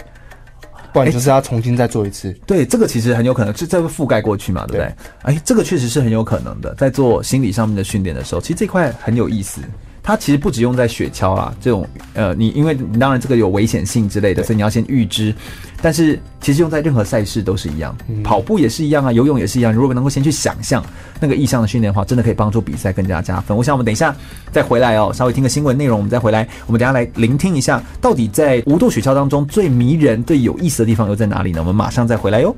[0.95, 2.33] 不然就是要重新再做一次。
[2.47, 4.95] 对，这个其实很有可能这这个覆盖过去嘛，对不对？
[5.23, 6.75] 哎，这个确实是很有可能的。
[6.77, 9.61] 在做心理上面的训练的时候，其实这块很有意思。
[10.07, 15.35] 它其实不只用在雪橇啦，这种呃，你因为你当然这个有危险性之类的，所以你要先预知。
[15.81, 19.73] 但是其实用在任何赛事都是一样，跑步也是一样啊，游泳也是一样。
[19.73, 20.85] 如果能够先去想象
[21.21, 23.57] 那个意向的训练的话，真的可以帮助比赛更加加分。
[23.57, 24.15] 我想我们等一下
[24.53, 31.61] 再回来哦，稍微听个新闻内容，我们再回来，我们等下来聆听一下，到底在无舵雪橇当中最迷人、最有意思的地方又在哪里呢？
[31.61, 32.55] 我们马上再回来哟。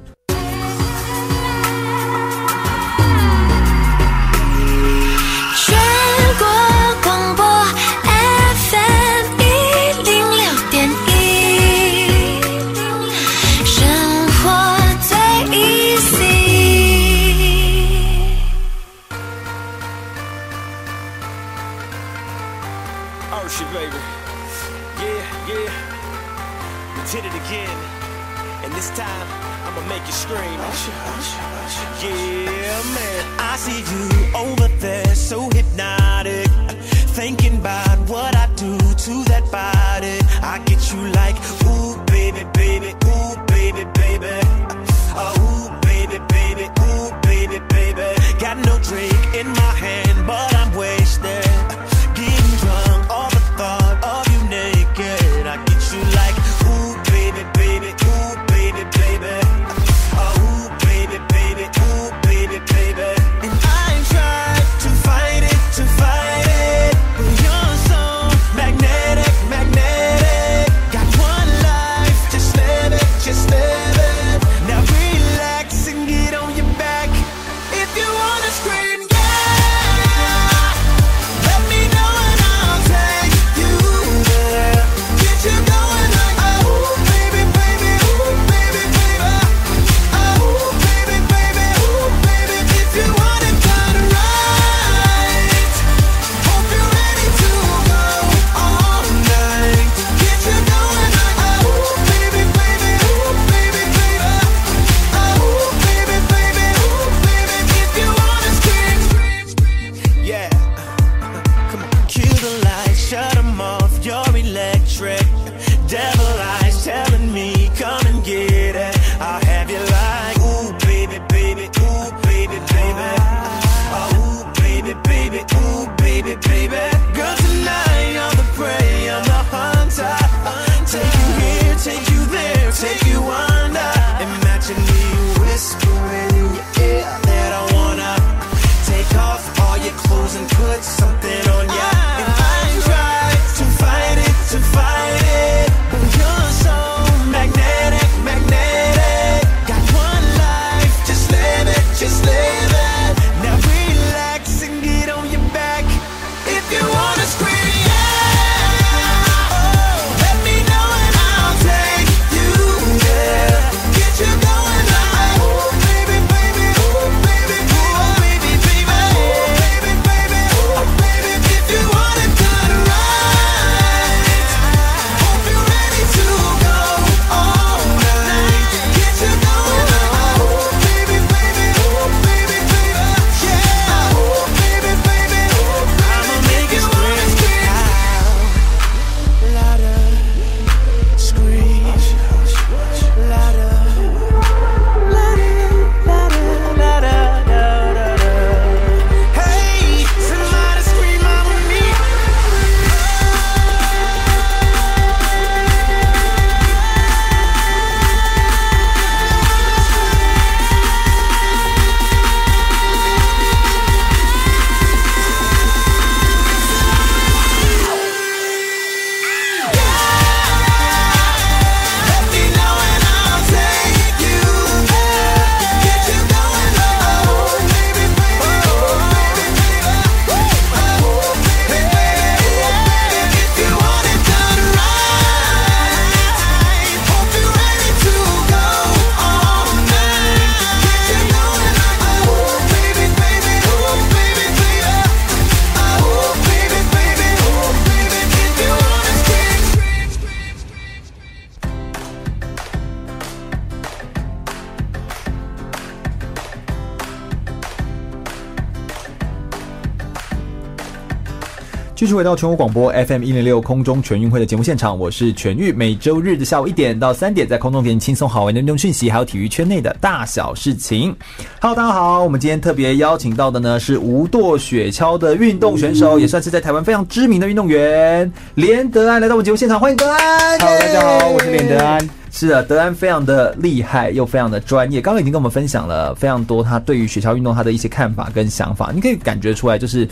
[261.96, 265.72] 继续回到全国广播 FM 一零六空中全运会的节目现场，我是全玉。
[265.72, 271.16] 每周日的下午一点到三点，在空中给你轻松好玩的运动讯息，还有体育圈内的大小事情。
[271.58, 280.58] Hello，大家好，我们今天特别邀请到的呢是无舵雪橇的运动选手，也算是在台湾非常知名的运动员连德安来到我们节目现场，欢迎德安。
[280.60, 282.10] Hello，大家好，我是连德安。
[282.30, 285.00] 是啊，德安非常的厉害，又非常的专业。
[285.00, 290.06] 刚刚已经跟我们分享了非常多他对于雪橇运动他的一些看法跟想法，你可以感觉出来，就是。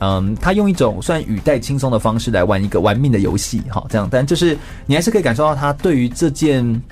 [0.00, 4.56] 嗯，他用一种算语带轻松的方式来玩一个玩命的游戏，哈，这样，但就是
[4.86, 6.82] 你还是可以感受到他对于这件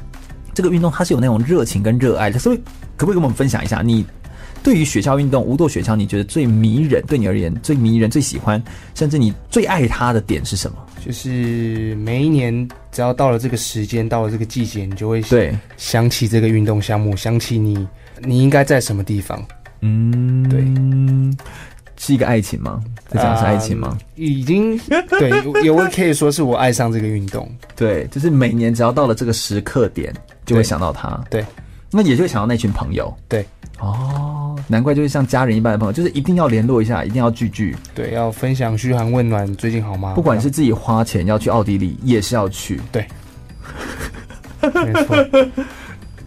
[0.52, 2.38] 这个运动，他是有那种热情跟热爱的。
[2.38, 2.56] 所以，
[2.96, 4.04] 可不可以跟我们分享一下，你
[4.62, 7.00] 对于雪橇运动、无舵雪橇，你觉得最迷人？
[7.06, 8.60] 对你而言，最迷人、最喜欢，
[8.94, 10.76] 甚至你最爱它的点是什么？
[11.04, 17.86] 就是每一年只要到了这个时间，到了这个季节，你就会对想起这个运动项目，想起你
[18.24, 19.40] 你应该在什么地方？
[19.82, 20.64] 嗯，对。
[21.98, 22.80] 是一个爱情吗？
[23.10, 23.96] 这讲是爱情吗？
[24.00, 24.78] 呃、已经
[25.08, 25.30] 对，
[25.64, 27.50] 有可以说是我爱上这个运动。
[27.74, 30.12] 对，就是每年只要到了这个时刻点，
[30.44, 31.18] 就会想到他。
[31.30, 31.44] 对，
[31.90, 33.14] 那也就会想到那群朋友。
[33.28, 33.46] 对，
[33.80, 37.76] 哦，难怪就是像家人一般的朋友，就是一定要联络一下，一定要聚聚。
[37.94, 40.12] 对，要分享嘘寒问暖，最近好吗？
[40.14, 42.80] 不管是自己花钱要去奥地利，也是要去。
[42.92, 43.06] 对，
[44.62, 45.16] 没错，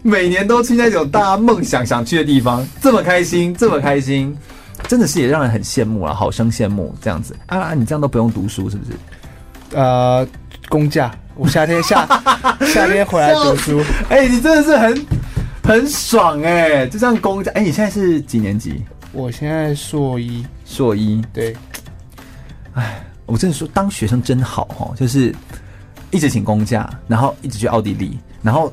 [0.02, 4.34] 每年都去那种大家梦想想去的地方，这么开心，这么开心。
[4.88, 7.74] 真的是也让人很羡慕啊，好生羡慕这样子啊！
[7.74, 8.92] 你这样都不用读书是不是？
[9.72, 10.26] 呃，
[10.68, 12.06] 公假，我夏天夏
[12.66, 13.80] 夏天回来读书。
[14.08, 15.06] 哎、欸，你真的是很
[15.62, 16.88] 很爽哎、欸！
[16.88, 17.52] 就这样公假。
[17.54, 18.84] 哎、欸，你现在是几年级？
[19.12, 21.22] 我现在硕一，硕一。
[21.32, 21.56] 对。
[22.74, 25.34] 哎，我真的说当学生真好哦，就是
[26.10, 28.72] 一直请公假，然后一直去奥地利，然后。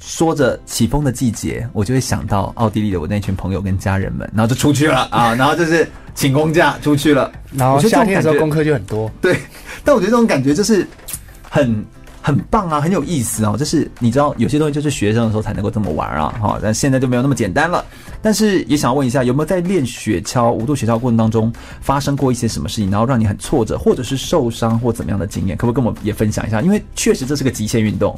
[0.00, 7.30] 说着起风的季节，我就会想到奥地利的我那群朋友跟家人们，然后就出去了啊，然后就是请公假出去了。
[7.52, 9.38] 然后夏天的时候功课就很多，对。
[9.84, 10.86] 但我觉得这种感觉就是
[11.48, 11.84] 很
[12.22, 13.56] 很棒啊，很有意思哦。
[13.58, 17.84] 就是你知道有些东西就是学生的时候才能够这么玩啊，哈，但现在就没有那么简单了。
[18.22, 25.56] 但是也想要问一下，有没有在练雪橇、无度雪橇过程当中发生过一些什么事情，然后让你很挫折，或者是受伤或怎么样的经验？
[25.56, 26.62] 可不可以跟我们也分享一下？
[26.62, 28.14] 因为确实这是个极限运动，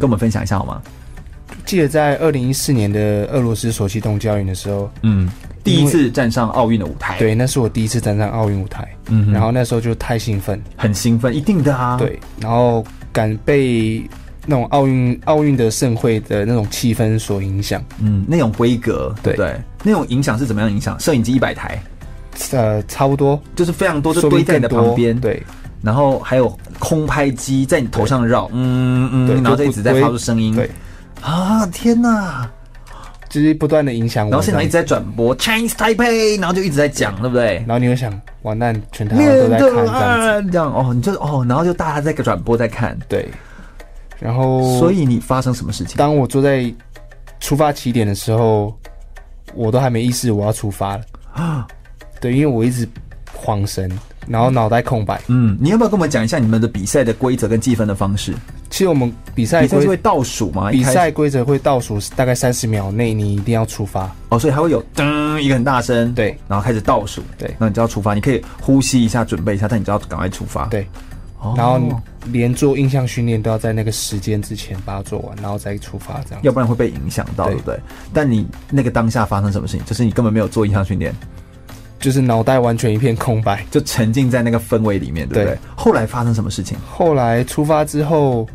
[0.00, 0.82] 跟我们分享一下好吗？
[1.66, 5.30] 记得在二零一四年的俄罗斯索契冬奥运的时候，嗯，
[5.62, 14.02] 第一次站上奥运的舞台，对，那是我第一次站上奥运舞台，嗯，然后那时候就太兴奋，很兴奋，一定的啊，对，然后敢被
[14.46, 19.36] 那种奥运奥运的盛会的那种气氛所影响，嗯，那种规格，对。
[19.36, 19.54] 对，
[19.84, 20.98] 那种影响是怎么样影响？
[20.98, 21.80] 摄影机一百台，
[22.52, 25.42] 呃，差不多，就是非常多，就堆在你的旁边，对，
[25.82, 30.70] 然后还有空拍机在你头上绕，嗯嗯，然后就一直在发出声音，对。
[31.22, 32.48] 啊天呐，
[33.28, 37.56] 就是不断的影响我，然后现场一直在转播 Chinese Taipei，然后就一直在讲，对不对？
[37.66, 38.10] 然后你会想，
[38.42, 43.28] 完蛋，全台湾都在看这样子，这样哦，你就哦，然后就大家在个转播在看，对。
[44.18, 45.96] 然后，所以你发生什么事情？
[45.96, 46.72] 当我坐在
[47.38, 48.74] 出发起点的时候，
[49.54, 51.02] 我都还没意识我要出发了
[51.32, 51.66] 啊。
[52.20, 52.86] 对，因为我一直
[53.32, 53.90] 晃神，
[54.26, 55.20] 然后脑袋空白。
[55.28, 58.34] 嗯，你要不要跟我们讲一下你们的比赛的规则跟计分的方式？
[58.70, 60.70] 其实我们比赛比赛是会倒数吗？
[60.70, 70.86] 比赛规则会倒数，大概三十秒内你一定要出发哦，所以还会有噔一个很大声，对，然后开始倒数，对，那你就要出发，你可以呼吸一下，准备一下，但你就要赶快出发，对，
[71.56, 71.80] 然后
[72.26, 77.76] 连做印象训练都要在那个时间之前把它做完，然后再出发，这样，要不然会被影响到，对不对？
[78.14, 79.84] 但你那个当下发生什么事情？
[79.84, 81.12] 就是你根本没有做印象训练，
[82.00, 85.58] 就是脑袋完全一片空白，就沉浸在那个氛围里面，对不对？
[85.76, 86.76] 后来发生什么事情？
[86.90, 88.48] 后来出发之后。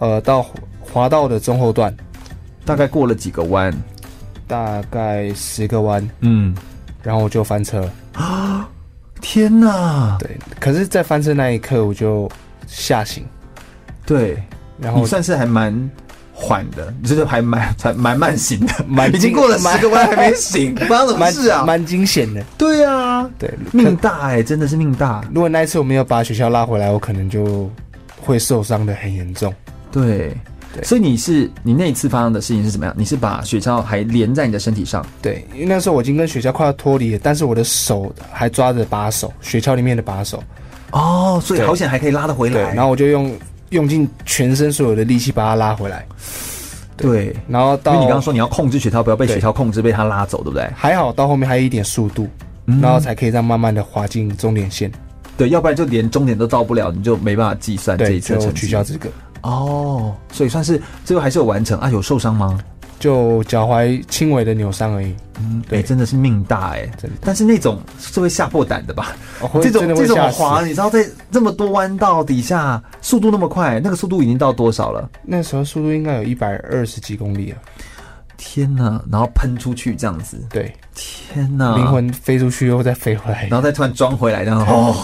[0.00, 0.46] 呃，到
[0.78, 1.92] 滑道的中后段，
[2.64, 3.76] 大概过了几个弯，
[4.46, 6.54] 大概十个弯，嗯，
[7.02, 8.68] 然后我就翻车啊！
[9.20, 10.16] 天哪！
[10.20, 12.30] 对，可是，在翻车那一刻，我就
[12.68, 13.26] 吓醒。
[14.06, 14.40] 对，
[14.80, 15.74] 然后你算是还蛮
[16.40, 22.40] 缓的，就是还蛮才蛮慢醒的， 蛮已经过了十个弯还没醒，不知道怎么事啊，蛮惊险的。
[22.56, 25.20] 对啊，对，命大哎、欸，真的是命大。
[25.34, 27.68] 如果那一次我没有把雪橇拉回来，我可能就
[28.20, 29.52] 会受伤的很严重。
[29.90, 30.32] 对，
[30.72, 32.94] 对，所以你是你那一次发生的事情是怎么样？
[32.96, 35.04] 你是把雪橇还连在你的身体上？
[35.20, 40.40] 对，因为那时候我已经跟雪橇快要脱离了，但是我的手还抓着把手，雪橇里面的把手。
[40.92, 42.72] 哦，所以好险还可以拉得回来。
[42.72, 43.30] 然后我就用
[43.70, 46.06] 用尽全身所有的力气把它拉回来。
[46.96, 50.68] 对，对，然后到因为你刚刚说你要控制雪橇，不要被雪橇控制被它拉走，对不对？
[50.74, 52.28] 还好到后面还有一点速度，
[52.66, 54.90] 嗯、然后才可以再慢慢的滑进终点线。
[55.36, 58.60] 对，要不然就连终点都到不了，你就没办法计算这一次成绩。
[58.62, 59.08] 取消这个。
[59.42, 61.88] 哦，所以算是最后还是有完成啊？
[61.90, 62.58] 有受伤吗？
[62.98, 65.14] 就脚踝轻微的扭伤而已。
[65.40, 69.16] 嗯，对对，真的是命大哎、真的但是那种是会吓破胆的吧？
[69.40, 75.08] 哦这种这种滑，你知道在这么多弯道底下，速度那么快，那个速度已经到多少了？
[75.22, 77.58] 那时候速度应该有一百二十几公里啊。
[78.40, 79.02] 天哪！
[79.10, 81.74] 然后喷出去这样子，对，天哪！
[81.74, 84.96] 灵魂飞出去又再飞回来，然后再突然装回来，然后哦，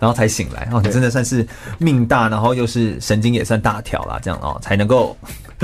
[0.00, 1.46] 然后才醒来哦，你真的算是
[1.78, 5.16] 命大，然后又是神经也算大条啦，这样哦才能够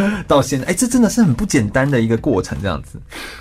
[0.28, 2.98] 到现在，哎，这真的是很不简单的一个过程，这样子。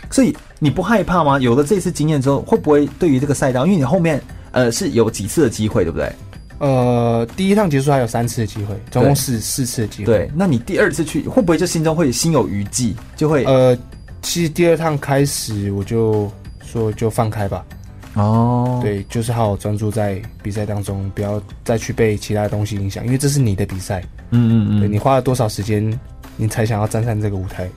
[0.09, 1.39] 所以你不害怕吗？
[1.39, 6.11] 有了这次经验之后，会不会对于这个赛道，因为你后面呃是有几次的机会，对不对？
[6.59, 10.05] 呃，第一趟结束还有三次的机会，总共是四次的机会。
[10.05, 13.77] 对，那你第二次去会不会就心中会心有余悸，就会呃，
[14.21, 16.29] 其实第二趟开始我就
[16.65, 17.65] 说就放开吧。
[18.15, 24.03] 哦，对，就是好好专注在比赛当中，不要再去被其他东西影响，因为这是你的比赛。
[24.31, 25.97] 嗯嗯嗯，对你花了多少时间，
[26.39, 27.69] 你才想要站上这个舞台，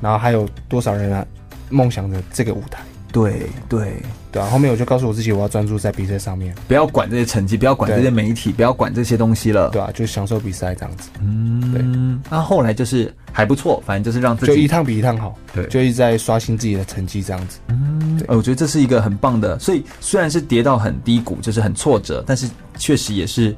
[0.00, 1.26] 然后还有多少人啊
[1.70, 2.80] 梦想着这个舞台。
[3.10, 3.94] 对对
[4.30, 9.70] 对啊，后面我就告诉我自己，我要专注在比赛上面，不要管这些成绩，不要管这些媒体，不要管这些东西了。
[9.70, 11.08] 对啊，就享受比赛这样子。
[11.22, 12.20] 嗯，对。
[12.30, 17.58] 那后来就是还不错，反正就是让自己就一趟比一趟好，对，就一直在刷新自己的成绩这样子。
[17.68, 19.58] 嗯，呃，我觉得这是一个很棒的。
[19.58, 23.56] 所以虽然是跌到很低谷，就是很挫折，但是确实也是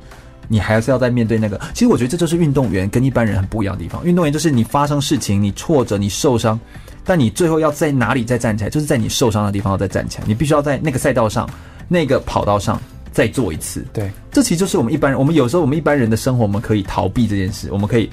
[0.52, 1.58] 你还是要在面对那个。
[1.72, 4.04] 其实我觉得这就是运动员跟一般人很不一样的地方。
[4.04, 6.58] 运动员就是你发生事情，你挫折，你受伤。
[7.04, 8.70] 但你最后要在哪里再站起来？
[8.70, 10.24] 就是在你受伤的地方要再站起来。
[10.26, 11.48] 你必须要在那个赛道上、
[11.88, 12.80] 那个跑道上
[13.12, 13.86] 再做一次。
[13.92, 15.18] 对，这其实就是我们一般人。
[15.18, 17.68] 我们有时候我们一般人的生活，我们可以逃避这件事。
[17.70, 18.10] 我们可以，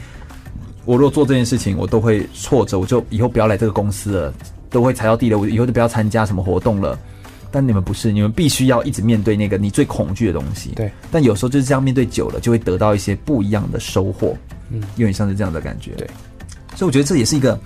[0.86, 4.34] 我如果做这件事情，我都会挫折，我就以后不要来这个公司了，
[4.70, 6.98] 都会踩到地雷，我以后就不要参加什么活动了。
[7.52, 10.72] 但你们不是，你们必须要一直面对那个你最恐惧的东西。
[10.76, 10.92] 对。
[11.12, 14.36] 但有时候就是这样面对久了，就会得到一些不一样的收获。
[14.70, 15.92] 嗯，有点像是这样的感觉。
[15.92, 16.08] 对。
[16.76, 17.60] 所以我觉得这也是一个。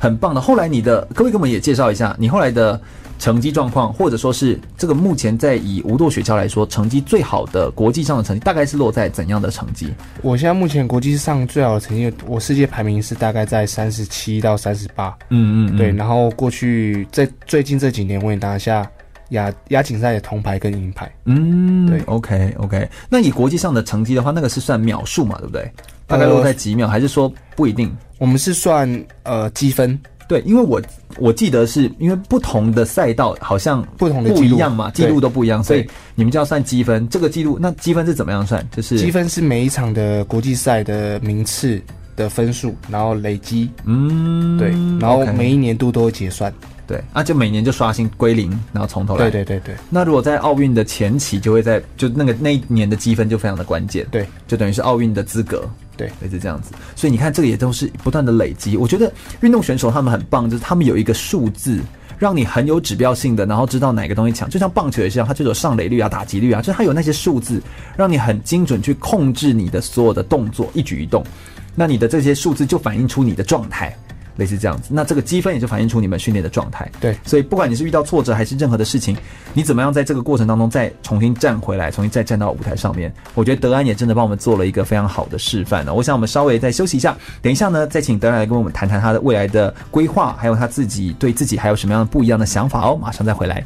[0.00, 0.40] 很棒的。
[0.40, 2.80] 后来你的各位给我们也介绍一下你后来的
[3.18, 9.92] 成绩状况，或者说是这个目前在以无舵雪橇来说成绩最好的国际上的成绩，大概是落在怎样的成绩？
[10.22, 15.12] 我现在目前国际上最好的成绩，我世界排名是大概在三十七到三十八。
[15.30, 15.90] 嗯嗯，对。
[15.90, 18.88] 然后过去在最近这几年，我也拿下
[19.30, 21.10] 亚亚锦赛的铜牌跟银牌。
[21.24, 22.00] 嗯，对。
[22.06, 25.70] OK OK，那以国际上的成绩的话，那个是算秒数嘛，对不对？
[26.06, 27.94] 大概落在几秒，呃、还是说不一定？
[28.18, 28.88] 我们是算
[29.24, 29.98] 呃积分。
[30.26, 30.78] 对，因为我
[31.16, 37.08] 我记得是因为不同的赛道好像不同的不一样嘛，记录都不一样，所以你们就要算积分。
[37.08, 38.62] 这个记录那积分是怎么样算？
[38.70, 41.80] 就是积分是每一场的国际赛的名次
[42.14, 43.70] 的分数，然后累积。
[43.84, 44.68] 嗯，对，
[45.00, 46.52] 然后每一年度都会结算。
[46.88, 49.30] 对，啊，就每年就刷新归零，然后从头来。
[49.30, 49.76] 对对对对。
[49.90, 54.06] 那如果在奥运的前期，就会在就那个那一年的积分就非常的关键。
[54.10, 55.68] 对，就等于是奥运的资格。
[55.98, 56.72] 对，也是这样子。
[56.96, 58.74] 所以你看，这个也都是不断的累积。
[58.76, 59.12] 我觉得
[59.42, 61.78] 运动选手他们很棒，就是他们有一个数字，
[62.18, 64.48] 让你很有指标性的，然后知道哪个东西强。
[64.48, 67.60] 就像棒球也是一样，它就有上垒率啊、打击率啊，就是它有那些数字，
[67.96, 71.22] 让你很精准去控制你的所有的动作、一举一动。
[71.74, 73.94] 那你的这些数字就反映出你的状态。
[74.38, 76.90] 类似这样子，那这个积分也就反映出你们训练的状态。
[76.98, 79.16] 对，所以不管你是遇到挫折还是任何的事情，
[79.52, 85.92] 你怎么样在这个过程当中再重新站回来，重新再站到舞台上面，我觉得德安也真的帮我们做了一个非常好的示范呢。
[85.92, 92.96] 我想我们稍微再休息一下，等一下呢，再请德安来跟我们谈谈他的未来的规划，还有他自己对自己还有什么样的不一样的想法哦。
[93.00, 93.64] 马上再回来。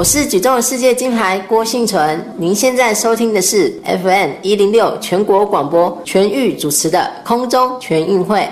[0.00, 8.48] 我是举重世界金牌郭信淳，您现在收听的是 FM 一零六全国广播全域主持的空中全运会。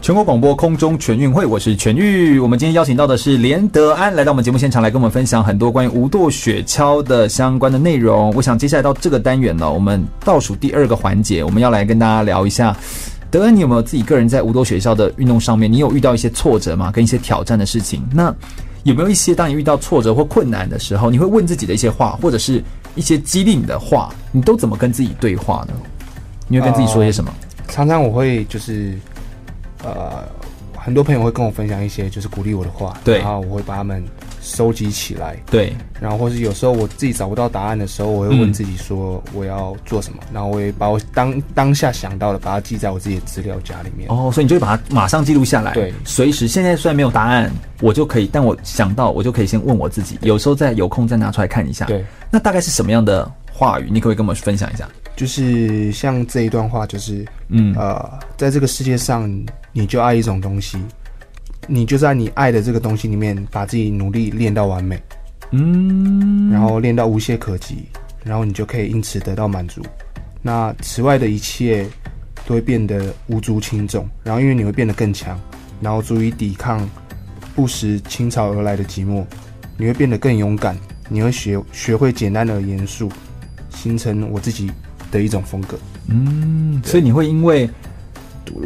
[0.00, 2.38] 全国广播空中全运会，我是全玉。
[2.38, 8.32] 我们今天邀请到的是连德安，来到我们节目现场来跟我们分享很多关于无舵雪橇的相关的内容。
[8.36, 12.76] 我想接下来到这个单元呢，我们倒数第二个环节，我们要来跟大家聊一下，
[13.32, 16.92] 德安，你有没有自己个人在无舵雪橇的运动上面，你有遇到一些挫折吗？
[16.92, 18.00] 跟一些挑战的事情？
[18.14, 18.32] 那
[18.84, 22.62] 有没有一些当你遇到挫折或困难的时候，你会问自己的一些话，或者是
[22.94, 25.74] 一些激励你的话，你都怎么跟自己对话呢？
[26.46, 27.34] 你会跟自己说些什么？
[27.56, 28.96] 呃、常常我会就是，
[29.82, 30.22] 呃，
[30.76, 34.04] 很多朋友会跟我分享一些就是鼓励我的话，对，然后我会把他们
[34.44, 44.06] 收集起来，对，然后或是有时候我自己找不到答案的时候，我会问自己说我要做什么，嗯、然后我也把我当当下想到的把它记在我自己的资料夹里面。
[44.10, 46.46] 哦，所以你就会把它马上记录下来，对，随时。
[46.46, 51.86] 现在虽然没有答案，我就可以，但我想到我就可以先问我自己，有时候再有空再拿出来看一下。
[51.86, 53.88] 对，那大概是什么样的话语？
[53.90, 54.86] 你可不可以跟我们分享一下？
[55.16, 59.26] 就是像这一段话，就是嗯呃，在这个世界上，
[59.72, 60.76] 你就爱一种东西。
[61.66, 65.02] 你就在你爱的这个东西里面，把自己努力练到完美，
[65.50, 67.86] 嗯，然后练到无懈可击，
[68.22, 69.80] 然后你就可以因此得到满足。
[70.42, 71.86] 那此外的一切
[72.44, 75.40] 都会变得无足轻重，然后因为你会变得更强，
[75.80, 76.86] 然后足以抵抗
[77.54, 79.24] 不时倾巢而来的寂寞，
[79.78, 80.76] 你会变得更勇敢，
[81.08, 83.10] 你会学学会简单而严肃，
[83.70, 84.70] 形成我自己
[85.10, 85.78] 的一种风格。
[86.08, 87.68] 嗯，所以你会因为。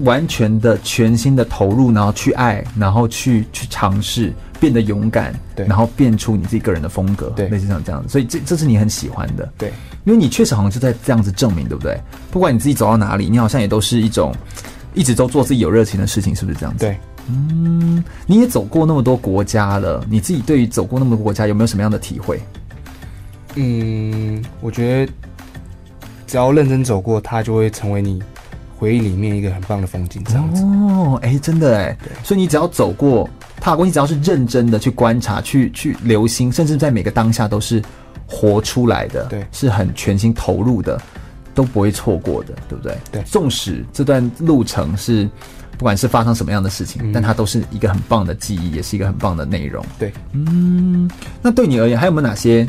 [0.02, 8.08] 完全的、全心的投入，然后去爱，然后去去尝试，变得勇敢，对，然后变出你自己个人的风格，对，类似像这样子。
[8.08, 9.72] 所以这这是你很喜欢的，对，
[10.04, 12.00] 因为你确实好像就在这样子证明，对不对？
[12.30, 14.34] 不管你自己走到哪里，你好像也都是一种
[14.94, 16.84] 一直都做自己有热情的事情，是不是这样子？
[16.84, 16.98] 对，
[17.28, 22.40] 嗯，你也走过那么多国家了，你自己对于走过那么多国家有没有什么样的体会？
[23.54, 25.12] 嗯，我觉得
[26.26, 28.22] 只要认真走过，它就会成为你。
[28.78, 33.28] 回忆里面一个很棒的风景，这样子哦，哎、欸，真的哎，所以你只要走过
[33.60, 37.82] 踏过，你只要是认真的去观察、去去留心，甚至在每个当下都是
[38.24, 40.96] 活出来的，对，是很全心投入的，
[41.56, 42.96] 都不会错过的，对不对？
[43.10, 45.28] 对，纵使这段路程是
[45.76, 49.84] 不管是发生什么样的事情，嗯、但它都是一个很棒的记忆，也是一个很棒的内容。
[49.98, 51.10] 对，嗯，
[51.42, 52.64] 那对你而言，还有没有哪些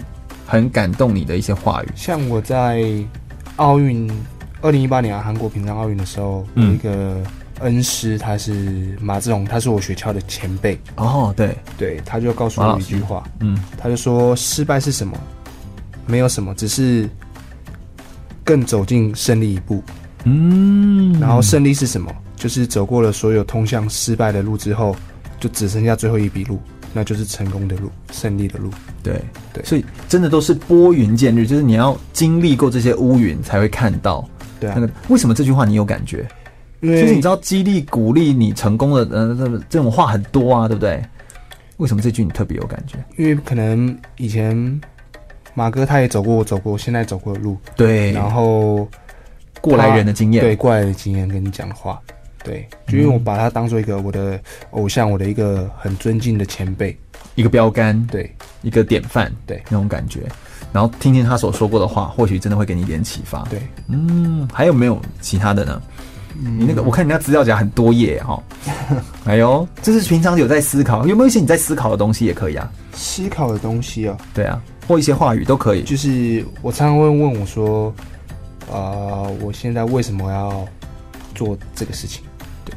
[0.47, 1.87] 很感动你的一些话语？
[1.95, 2.83] 像我在
[3.57, 4.09] 奥运。
[4.61, 7.15] 二零一八年啊，韩国平昌奥运的时候，有一个
[7.59, 10.79] 恩师，他是马志宏，他是我学校的前辈。
[10.95, 15.17] 哦，对对，他就告诉我一句话，嗯，他就说：失败是什么？
[16.05, 17.09] 没有什么，只是
[18.43, 19.81] 更走进胜利一步。
[20.25, 22.13] 嗯，然后胜利是什么？
[22.35, 24.95] 就是走过了所有通向失败的路之后，
[25.39, 26.59] 就只剩下最后一笔路。
[26.91, 28.71] 那就是成功的路，胜利的路。
[29.03, 29.21] 对
[29.53, 34.27] 对，所以真的都是拨云见日，就是你要经历过这些乌云，才会看到。
[34.59, 36.27] 对啊，那个为什么这句话你有感觉？
[36.81, 41.01] 因为其实你知道激励鼓励你成功的，呃，这这种话很多啊，对不对？
[41.77, 42.97] 为什么这句你特别有感觉？
[43.17, 44.81] 因为可能以前
[45.53, 48.87] 马哥他也走过我走过现在走过的路，对，然后
[49.61, 51.99] 过来人的经验，对，过来人的经验跟你讲的话。
[52.41, 54.39] 对，就因为我把他当做一个我的
[54.71, 56.97] 偶像，我的一个很尊敬的前辈，
[57.35, 60.21] 一个标杆，对，一个典范，对，那种感觉。
[60.71, 63.43] 然后听听他所说过的话，或许真的会给你一点启发。
[63.49, 65.81] 对，嗯，还有没有其他的呢？
[66.41, 68.41] 嗯、你那个，我看你那资料夹很多页哈。
[69.25, 72.71] 哎呦，这是平常有在思考，有没有一些你在思考的东西也可以啊？
[72.93, 75.83] 思考的东西哦，对啊，或一些话语都可以。
[75.83, 77.93] 就是我常常会问我说，
[78.71, 80.65] 啊、呃，我现在为什么要
[81.35, 82.23] 做这个事情？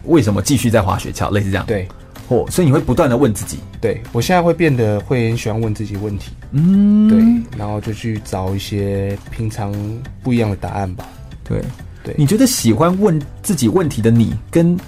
[0.05, 1.31] 为什么继续在滑雪橇？
[1.31, 1.87] 类似这样，对，
[2.29, 3.59] 或所以你会不断的问自己。
[3.81, 9.75] 对，我现在会变得会很喜欢问自己问题，嗯，对，然后就去找一些平常
[10.23, 11.09] 不一样的答案吧。
[11.45, 11.61] 对，
[12.05, 14.79] 对，你觉得喜欢问自己问题的你，跟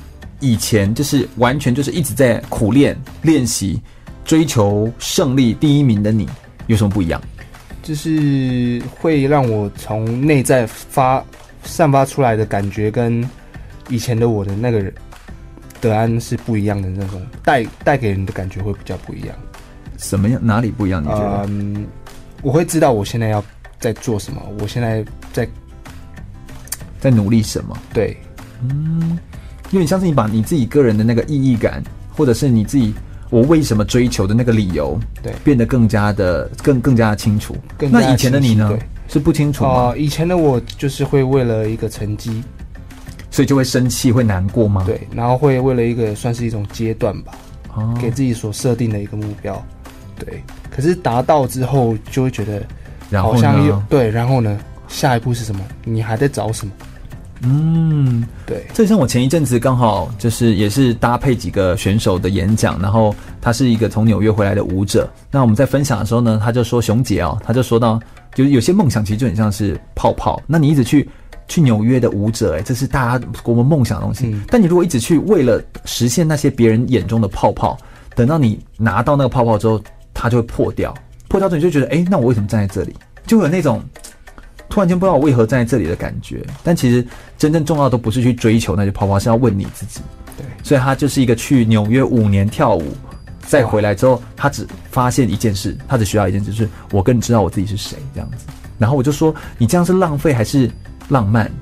[0.40, 3.80] 以前就是完全就是一直在苦练、练习、
[4.24, 6.28] 追求胜利第一名的你，
[6.66, 7.20] 有什么不一样？
[7.82, 11.24] 就是会让我从内在发
[11.64, 13.28] 散发出来的感觉跟。
[13.90, 14.90] 以前的我的那个人
[15.78, 19.36] 德安是不一样的那种，带带给人的感觉会比较不一样。
[19.98, 20.40] 什么样？
[20.44, 21.02] 哪里不一样？
[21.02, 21.46] 你觉得？
[21.48, 21.86] 嗯，
[22.42, 23.42] 我会知道我现在要
[23.78, 25.48] 在做什么，我现在在
[27.00, 27.76] 在努力什么？
[27.92, 28.16] 对，
[28.62, 29.18] 嗯，
[29.70, 31.82] 因为你相信你把你自己个人的那个意义感，
[32.14, 32.94] 或者是你自己
[33.30, 37.56] 我为什么追求的那个理由，对，变得更加的更更加的清楚。
[37.76, 38.08] 更加清。
[38.08, 38.76] 那以前的你呢？
[39.06, 39.66] 是不清楚
[39.96, 42.42] 以前的我就是会为了一个成绩。
[43.30, 44.84] 所以就会生气，会难过吗？
[44.86, 47.32] 对，然后会为了一个算是一种阶段吧，
[47.74, 49.60] 哦，给自己所设定的一个目标，
[50.24, 50.42] 对。
[50.70, 52.62] 可是达到之后，就会觉得
[53.20, 54.58] 好像有对，然后呢，
[54.88, 55.60] 下一步是什么？
[55.84, 56.72] 你还在找什么？
[57.42, 58.64] 嗯，对。
[58.72, 68.00] 这像我前一阵子刚好就是也是搭配几个选手的演讲，然后他是一个从纽约回来的舞者，那我们在分享的时候呢，他就说熊姐哦，他就说到，
[68.34, 71.08] 就是有些梦想其实就很像是泡泡，那你一直去。
[71.46, 74.28] 去纽约的舞者，哎，这是大家我们梦想的东西。
[74.28, 74.42] 嗯。
[74.48, 77.76] 但你如果一直去为了实现那些别人眼中的泡泡，
[78.16, 79.78] 等到你拿到那个泡泡之后，
[80.24, 80.94] 它就会破掉。
[81.28, 82.96] 破掉之后你就觉得，哎，那我为什么站在这里？
[83.26, 83.82] 就会有那种
[84.70, 86.42] 突然间不知道我为何站在这里的感觉。
[86.62, 87.06] 但其实
[87.36, 90.00] 真正重要的都不是去追求那些泡泡，是要问你自己。
[90.34, 90.46] 对。
[90.62, 92.92] 所以他就是一个去纽约五年跳舞，
[93.46, 98.46] 再回来之后，他只发现一件事，他只需要一件事，就是我更知道我自己是谁这样子。
[98.78, 100.70] 然后我就说，你这样是浪费还是？
[101.10, 101.52] 浪漫，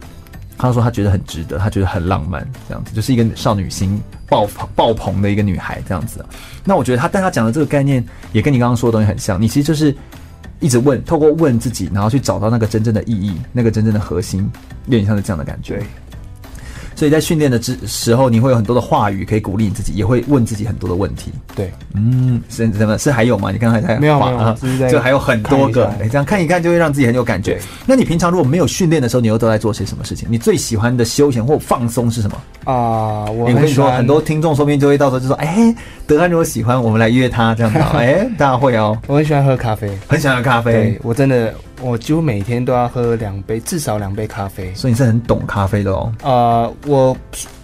[0.69, 6.25] 他说他觉得很值得，他觉得很浪漫，这样子就是一个少女心爆爆棚的一个女孩这样子。
[6.65, 9.41] 那我觉得他，但他讲的这个概念也跟你刚刚说的东西很像。
[9.43, 9.95] 你其实就是
[10.61, 14.49] 一直问，透过问自己，然后去找到那个真正的意义，那个真正的核心，
[14.87, 15.83] 有点像是这样的感觉。
[17.03, 21.33] 所以在训练的之时候，你会有很多的话语可以鼓励你自己，也会问自己很多的问题。
[21.53, 23.51] 对，嗯，是怎么是还有吗？
[23.51, 27.59] 你刚才在没有啊只是在就还有很多个，哎，这样看一看就会让自己很有感觉。
[27.85, 30.29] 那你平常如果没有训练的时候，你又都在做些什么事情？
[30.31, 32.37] 你最喜欢的休闲或放松是什么？
[32.73, 35.75] 啊、我我跟你说，很多听众说不定就会到时候就说，哎，
[36.07, 39.91] 德安如果喜欢，我们来约他这样子哦， 哎，大家会哦，我很喜欢喝咖啡。
[40.07, 44.73] 很喜欢喝咖啡对，我真的，我几乎每天都要喝两杯，至少两杯咖啡。
[44.75, 46.13] 所以你是很懂咖啡的哦。
[46.23, 47.17] 呃，我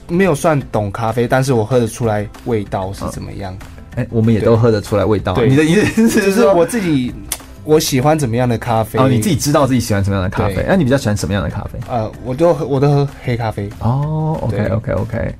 [0.08, 3.56] 没有算懂咖啡，但是我喝得出来味道是怎么样。
[3.94, 5.34] 哎，我们也都喝得出来味道。
[5.34, 7.14] 对你的意思是就是我自己，
[7.64, 8.98] 我喜欢怎么样的咖啡。
[8.98, 10.64] 哦，你自己知道自己喜欢什么样的咖啡对。
[10.68, 11.78] 那你比较喜欢什么样的咖啡？
[11.88, 13.70] 呃，我都喝，我都喝黑咖啡。
[13.78, 15.34] 哦，OK 对 OK OK，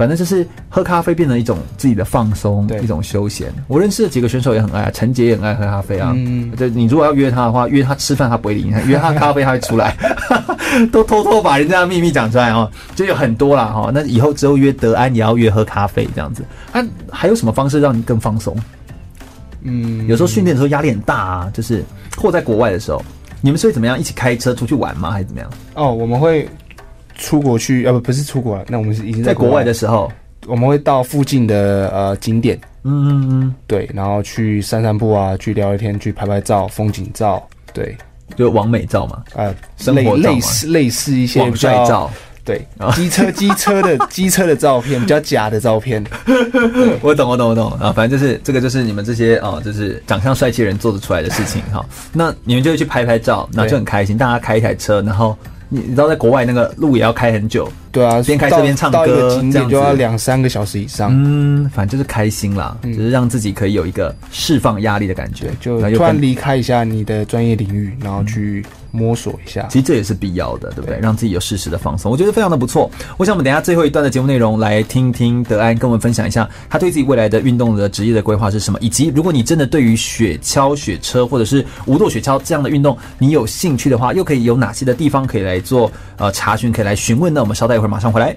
[0.00, 3.52] 反正就是喝咖啡变成一种自己的放松，一种休闲。
[3.68, 6.14] 我认识的几个选手也很爱啊，陈杰也很爱喝咖啡啊。
[6.16, 9.94] 嗯对，你如果要约他的话，约他吃饭他不会理你， 约他咖啡他会出来，
[10.90, 13.90] 都偷偷把人家的秘密讲出来哦，就有很多啦哈。
[13.92, 16.42] 那以后之后约德安也要约喝咖啡这样子。
[16.72, 16.82] 啊，
[17.12, 18.56] 还有什么方式让你更放松？
[19.60, 21.84] 嗯，有时候训练的时候压力很大啊，就是
[22.16, 23.04] 或在国外的时候，
[23.42, 25.10] 你们是会怎么样一起开车出去玩吗？
[25.10, 25.50] 还是怎么样？
[25.74, 26.48] 哦，我们会
[27.20, 29.62] 出国去，呃，不，不是出国了，那我们是已经在国外。
[29.62, 30.10] 的时候，
[30.46, 37.96] 我们会到附近的呃景点，嗯嗯嗯，对，然后去散散步啊，去聊聊天，去拍拍照，风景照，对，
[38.36, 42.10] 就完美照嘛，呃，生活类似类似一些网帅照。
[42.42, 46.02] 对啊，机车 机车的机车的照片，比较假的照片，
[47.02, 47.70] 我懂，我懂，我懂。
[47.72, 47.92] 啊！
[47.92, 51.84] 反正就是这个，就是你们这些哦，就是长相帅气的人做得出来的事情哈。
[52.14, 54.16] 那你们就会去拍拍照，然后就很开心。
[54.16, 55.36] 大家开一台车，然后
[55.72, 69.66] 你你知道，在国外那个路也要开很久，对啊，边开车边唱到一个景歌这样就要两三个小时以上，嗯，反正就是开心啦，就是让自己可以有一个释放压力的感觉，就突然离开一下你的专业领域，然后去摸索一下。
[69.70, 70.96] 其实这也是必要的，对不对？
[70.96, 72.90] 对让自己有适时的放松，我觉得非常的不错。
[73.16, 87.40] 我想我们等一下最后一段的节目内容，来听听德安跟我们分享一下他对自己未来的运动的职业的规划是什么，以及如果你真的对于雪橇、雪车或者是无舵雪橇这样的运动你有兴趣的话，又可以有哪些的地方可以来做呃查询，可以来询问呢？
[87.40, 88.36] 我们稍待一会儿，马上回来。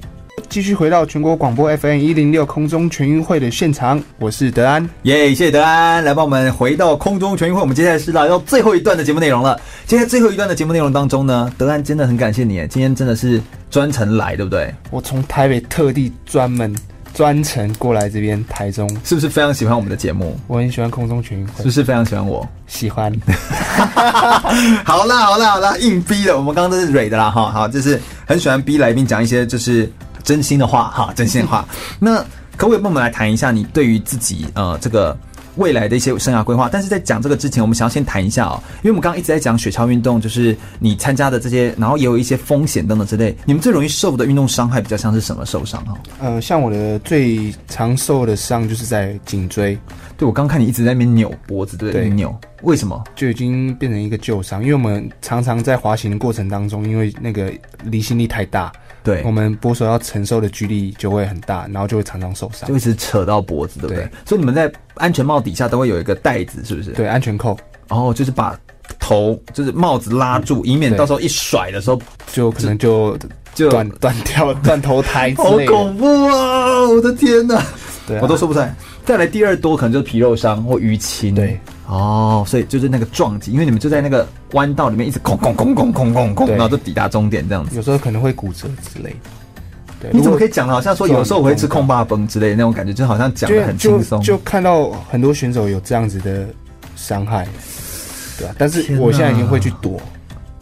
[0.50, 4.88] 继续回到全国广播 FM 一零六空中全运会的现场，我是德安。
[5.04, 7.62] 耶、谢谢德安来帮我们回到空中全运会。
[7.62, 9.60] 我们接下来是来到最后一段的节目内容了。
[9.86, 14.74] 接下来最后一段的节目内容当中呢，德安真的很感谢你，今天真的是专程来，对不对？
[14.90, 16.76] 我从台北特地专门
[17.14, 20.36] 专程过来这边台中，是不是非常喜欢我们的节目？
[20.48, 22.48] 我很喜欢空中全运会，是不是非常喜欢我？
[22.68, 23.12] 喜欢。
[24.84, 27.52] 好啦好啦好啦，硬逼的，我们刚刚都是蕊的啦哈。
[27.52, 29.92] 好，就是很喜欢逼来宾讲一些就是
[30.24, 31.68] 真心的话哈，真心的话。
[32.00, 32.20] 那
[32.58, 35.18] 可不可以帮我们来谈一下你对于自己呃这个
[35.56, 36.70] 未来的一些生涯规划？
[36.72, 43.36] 但是在讲这个之前，我们想要先谈一下哦，因为我们刚刚一直在讲雪橇运动，就是你参加的这些，然后也有一些风险等等之类。
[43.46, 45.98] 你们最容易受的运动伤害比较像是什么受伤哈？
[46.20, 49.78] 呃，像我的最常受的伤就是在颈椎，
[50.18, 52.04] 对，我刚看你一直在那边扭脖子，对不对？
[52.04, 53.04] 对扭，为什么？
[53.16, 57.52] 就已经变成一个旧伤，因为我们常常在滑行的过程当中，因为那个
[57.84, 58.72] 离心力太大，
[59.04, 62.76] 对我，们舵手要承受的距离就会很大，然后就会常常受伤就。
[62.76, 64.04] 一直扯到脖子，对不对？
[64.06, 66.92] 对所以你们在安全帽底下都会有一个带子，是不是？
[66.92, 67.58] 对，安全扣
[67.90, 68.58] 然后就是把
[69.00, 72.02] 头就是帽子拉住，以免到时候一甩的时候
[72.32, 73.18] 就可能就
[73.54, 75.58] 就断断掉、 断头台之好。
[75.68, 76.88] 恐怖啊！
[76.90, 77.62] 我的天哪，
[78.08, 78.74] 对啊我都说不出来。
[79.06, 81.36] 再来第二多可能就是皮肉伤或淤青。
[81.36, 87.76] 对，哦，所以就是那个撞击，因为你们就在那个弯道里面一直空空空空空空空，然后就抵达终点这样子。
[87.76, 89.18] 有时候可能会骨折之类的。
[90.02, 94.22] 对，你怎么可以以讲的好像说有时候我会吃空霸崩之类的那种感觉，就好像讲的很轻就松。
[94.22, 96.48] 就看到很多选手有这样子的
[96.96, 97.48] 伤害，
[98.38, 100.02] 对啊，但是我现在已经会去躲，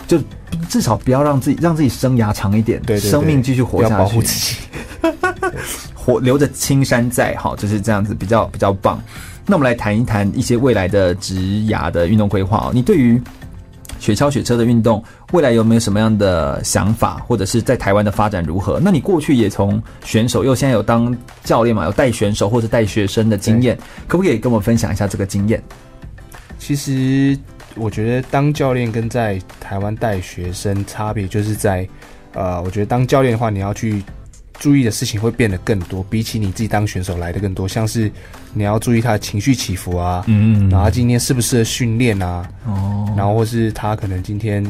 [0.08, 0.20] 就
[0.70, 4.56] 至少不要让自己让自己生涯长一点，对对对生命继续活下去，保护自己。
[5.96, 9.02] 活留着青山在，好，就是这样子比较比较棒。
[9.46, 11.36] 那我们来谈一谈一些未来的职
[11.68, 12.72] 涯的运动规划哦。
[12.74, 13.22] 你对于
[14.00, 18.80] 雪橇、雪车的运动，未来有没有什么样的想法，或者是在台湾的发展如何？
[18.80, 23.78] 那你过去也从选手，又现在有当教练嘛，有带选手或者带学生的经验，
[24.08, 25.62] 可不可以跟我们分享一下这个经验？
[26.58, 27.38] 其实
[27.76, 31.88] 我觉得当教练跟在台湾带学生差别就是在，
[32.34, 34.04] 呃，我觉得当教练的话，你要去
[34.60, 37.68] 注意的事情会变得更多，比起你自己当选手来的更多。
[37.68, 38.12] 像是
[38.54, 44.64] 你要注意他的情绪起伏啊，嗯然后他今天适不适合训练啊，哦，然后或是他可能今天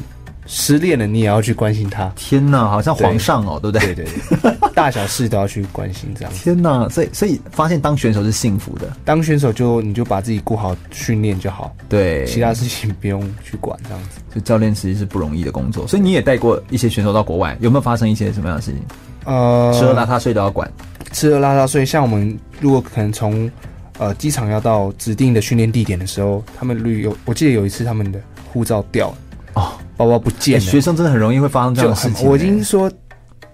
[0.46, 2.12] 失恋了，你也要去关心他。
[2.16, 3.94] 天哪，好像皇上哦，对不对？
[3.94, 6.44] 对对对， 大小事都要去关心这样子。
[6.44, 14.20] 天哪，所以所以发现当选手是幸福的，当选手就你就把自己顾好训练就好，对，其他事情不用去管这样子。
[14.34, 18.82] 就教练其实是不容易的工作，所以你也带过一些选手到国外，有没有发生一些什么样的事情？
[19.26, 20.70] 呃，吃喝拉撒睡都要管。
[21.12, 23.50] 吃喝拉撒睡，像我们如果可能从
[24.00, 28.20] 呃机场要到指定的训练地点的时候，他们旅游，我记得有一次他们的
[28.52, 29.18] 护照掉了
[29.54, 32.28] 哦，包包不见了，学生真的很容易会发生这样的事情。
[32.28, 32.92] 我已经说。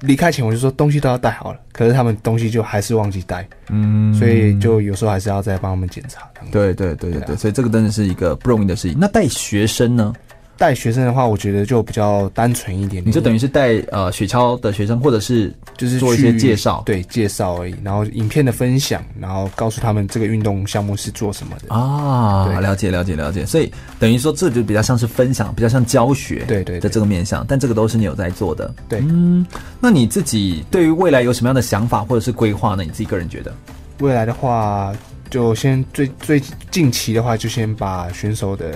[0.02, 6.22] 离开前我就说东西都要带好了，可是他们东西就还是忘记带，嗯，所以就有时候还是要再帮他们检查。
[6.52, 8.96] 对对对对对，所以这个真的是一个不容易的事情。
[9.02, 10.14] 那带学生呢？
[10.58, 13.04] 带学生的话，我觉得就比较单纯一点点。
[13.06, 17.76] 你就等于是带呃雪橇的学生，或者是就是做一些介绍，对介绍而已。
[17.84, 22.46] 然后影片的分享，然后告诉他们这个运动项目是做什么的啊。
[22.48, 23.46] 对，了解了解了解。
[23.46, 27.46] 所以等于说这就比较像是分享，比较像教学，对对的这个面向。
[27.48, 28.74] 但这个都是你有在做的。
[28.90, 29.46] 对，嗯，
[29.80, 32.84] 那你自己对于未来有什么样的想法或者是规划呢？
[32.84, 33.54] 你自己个人觉得？
[34.00, 34.92] 未来的话，
[35.30, 36.42] 就先最最
[36.72, 38.74] 近期的话，就先把选手的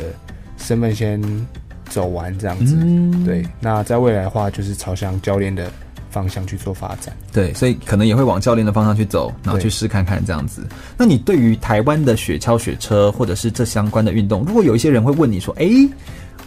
[0.57, 1.19] 身份先。
[1.91, 3.45] 走完这样子，嗯、对。
[3.59, 5.69] 那在未来的话，就是朝向教练的
[6.09, 7.15] 方向去做发展。
[7.31, 10.65] 对，所以可能也会往教练的方向去走，然后去试看看这样子。
[10.97, 15.89] 那你对于台湾的雪橇、雪车，或者是这相关的运动，如果有一些人会问你说：“哎、欸，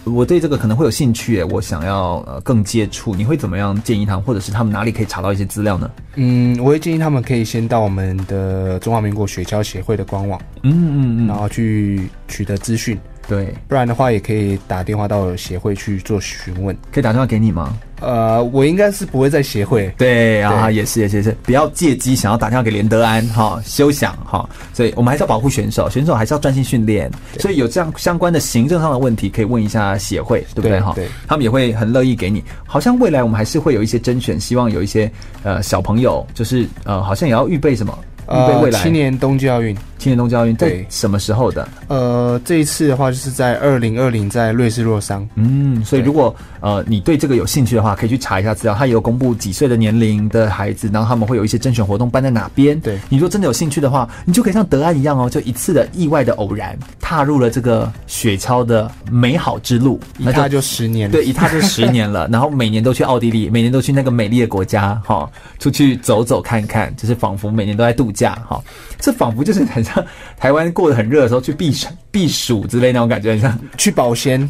[0.05, 12.99] 我对这个可能会有兴趣，我想要呃更接触，你会怎么样建议他们，或者是他们哪里可以查到一些资料呢？”嗯，我会建议他们可以先到我们的中华民国雪橇协会的官网，嗯嗯嗯，然后去取得资讯。
[13.29, 16.77] 对，不然的话也可以打电话到协会去做询问。
[16.93, 17.77] 可以打电话给你吗？
[18.01, 19.93] 呃，我应该是不会在协会。
[19.97, 24.47] 对啊，也是也是也是，不要借机想要打电话给连德安哈，休想哈。
[24.75, 27.11] 所以我们还是要保护选手，选手还是要专心训练。
[27.39, 30.93] 所以有这样相关的行政上的问题，可以问一下协会，对不对哈？
[30.95, 32.45] 对，他们也会很乐意给你。
[32.67, 35.11] 好像未来我们还是会有一些甄选，希望有一些
[35.43, 37.99] 呃小朋友，就是呃好像也要预备什么。
[38.27, 41.67] 预备未来，青年冬季奥运，青年冬季奥运在什么时候的？
[41.89, 45.27] 呃，这一次的话就是在二零二零，在瑞士洛桑。
[45.37, 48.75] 嗯，所以如果呃你对这个有兴趣的话，可以去查一下资料。
[48.75, 52.79] 他也有公布几岁的年龄的孩子，然后他们会有一些甄选活动办在哪边。
[52.81, 61.11] 对，你如果真的有兴趣的话，你就可以像德安一样哦，就一次的意外的偶然踏入了这个雪橇的美好之路，一踏就十年。
[61.11, 62.29] 对，一踏就十年了。
[62.33, 68.63] 然后每年都去奥地利，每年都去那个美丽的国家，哈，出去走走看看，就是仿佛每年都在度假，哈。
[68.99, 69.94] 这仿佛就是很像
[70.39, 74.49] 台湾过得很热的时候去避暑、避暑之类那种感觉，很像 去保鲜。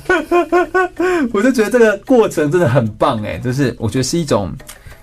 [1.32, 4.52] 我就觉得这个过程真的很棒哎，就是我觉得是一种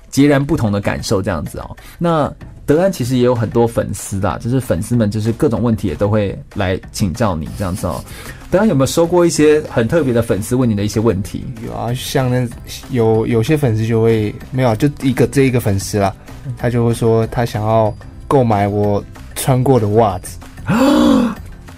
[0.09, 1.77] 截然不同的感受，这样子哦。
[1.97, 2.31] 那
[2.65, 8.03] 德安其实也有很多粉丝啦，就是粉丝们就是各种问题也都会来请教你这样子哦。
[8.49, 11.45] 德安有没有收过一些很特别的粉丝问你的一些问题？
[11.65, 12.47] 有啊，像那
[12.91, 16.13] 有有些粉丝就会没有，就一个这一个粉丝啦，
[16.57, 17.93] 他就会说他想要。
[18.27, 19.03] 购买我
[19.41, 21.35] 穿过的袜子啊！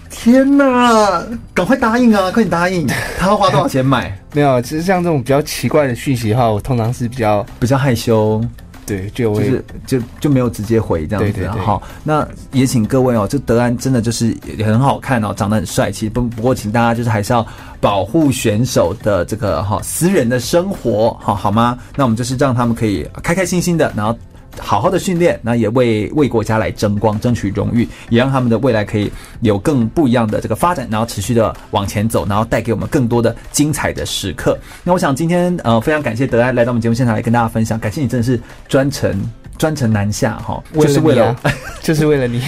[0.09, 2.29] 天哪，赶快答应啊！
[2.29, 2.85] 快点答应！
[3.17, 4.15] 他要花多少钱买？
[4.33, 8.43] 没有，其实像这种比较奇怪的讯息的话，我通常是比较比较害羞，
[8.85, 11.31] 对，就就是就就没有直接回这样子。
[11.31, 16.09] 对对对，好，那也请各位哦，就德安真的就是也很好看哦，长得很帅气。
[16.09, 17.45] 不不过，请大家就是还是要
[17.79, 21.77] 保护选手的这个哈私人的生活，好好吗？
[21.95, 24.17] 那我们就是让他们可以开开心心的，然后。
[24.59, 34.57] 好好的训练，那也为为国家来争光，争取荣誉，也让他们的未来可以有更不一样的这个发展，然后持续的往前走，然后带给我们更多的精彩的时刻。
[34.83, 39.19] 那我想今天呃非常感谢德安来到我们节目现场来跟大家分享，感谢你真的是专程
[39.57, 41.35] 专程南下哈，就是为了
[41.81, 42.41] 就是为了你。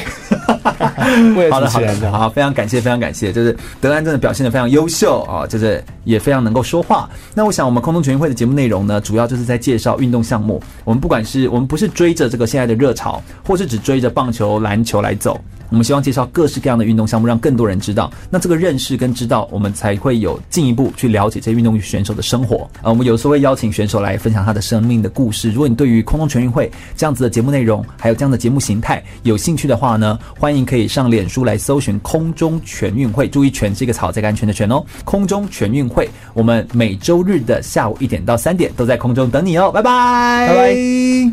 [1.52, 7.10] 好的好的好，非常感谢非常感谢，就是德安真的表现得非常优秀啊，就是也非常能够说话。
[7.34, 10.62] 那我想我们空中全运会的节目内容呢，主要就是在介绍运动项目。
[10.84, 15.40] 我们不管是我们不是追着这个现在的热潮，或是只追着棒球、篮球来走。
[15.70, 18.10] 我们希望介绍各式各样的运动项目，让更多人知道。
[18.30, 22.70] 那这个认识跟知道，我们才会有进一步去了解这些运动选手的生活。
[22.84, 25.50] 呃，我们有时候会邀请选手来分享他的生命的故事。
[25.52, 33.28] 如果你对于空中全运会这样子的节目内容，还有这样的节目形态有兴趣的话呢，欢迎可以上脸书来搜寻空中全运会。
[33.28, 34.84] 注意“全”是一个草，这个安全的“全”哦。
[35.04, 39.72] 空中全运会，我们每周日的下午一点到三点都在空中等你哦。
[39.72, 41.32] 拜拜，拜拜。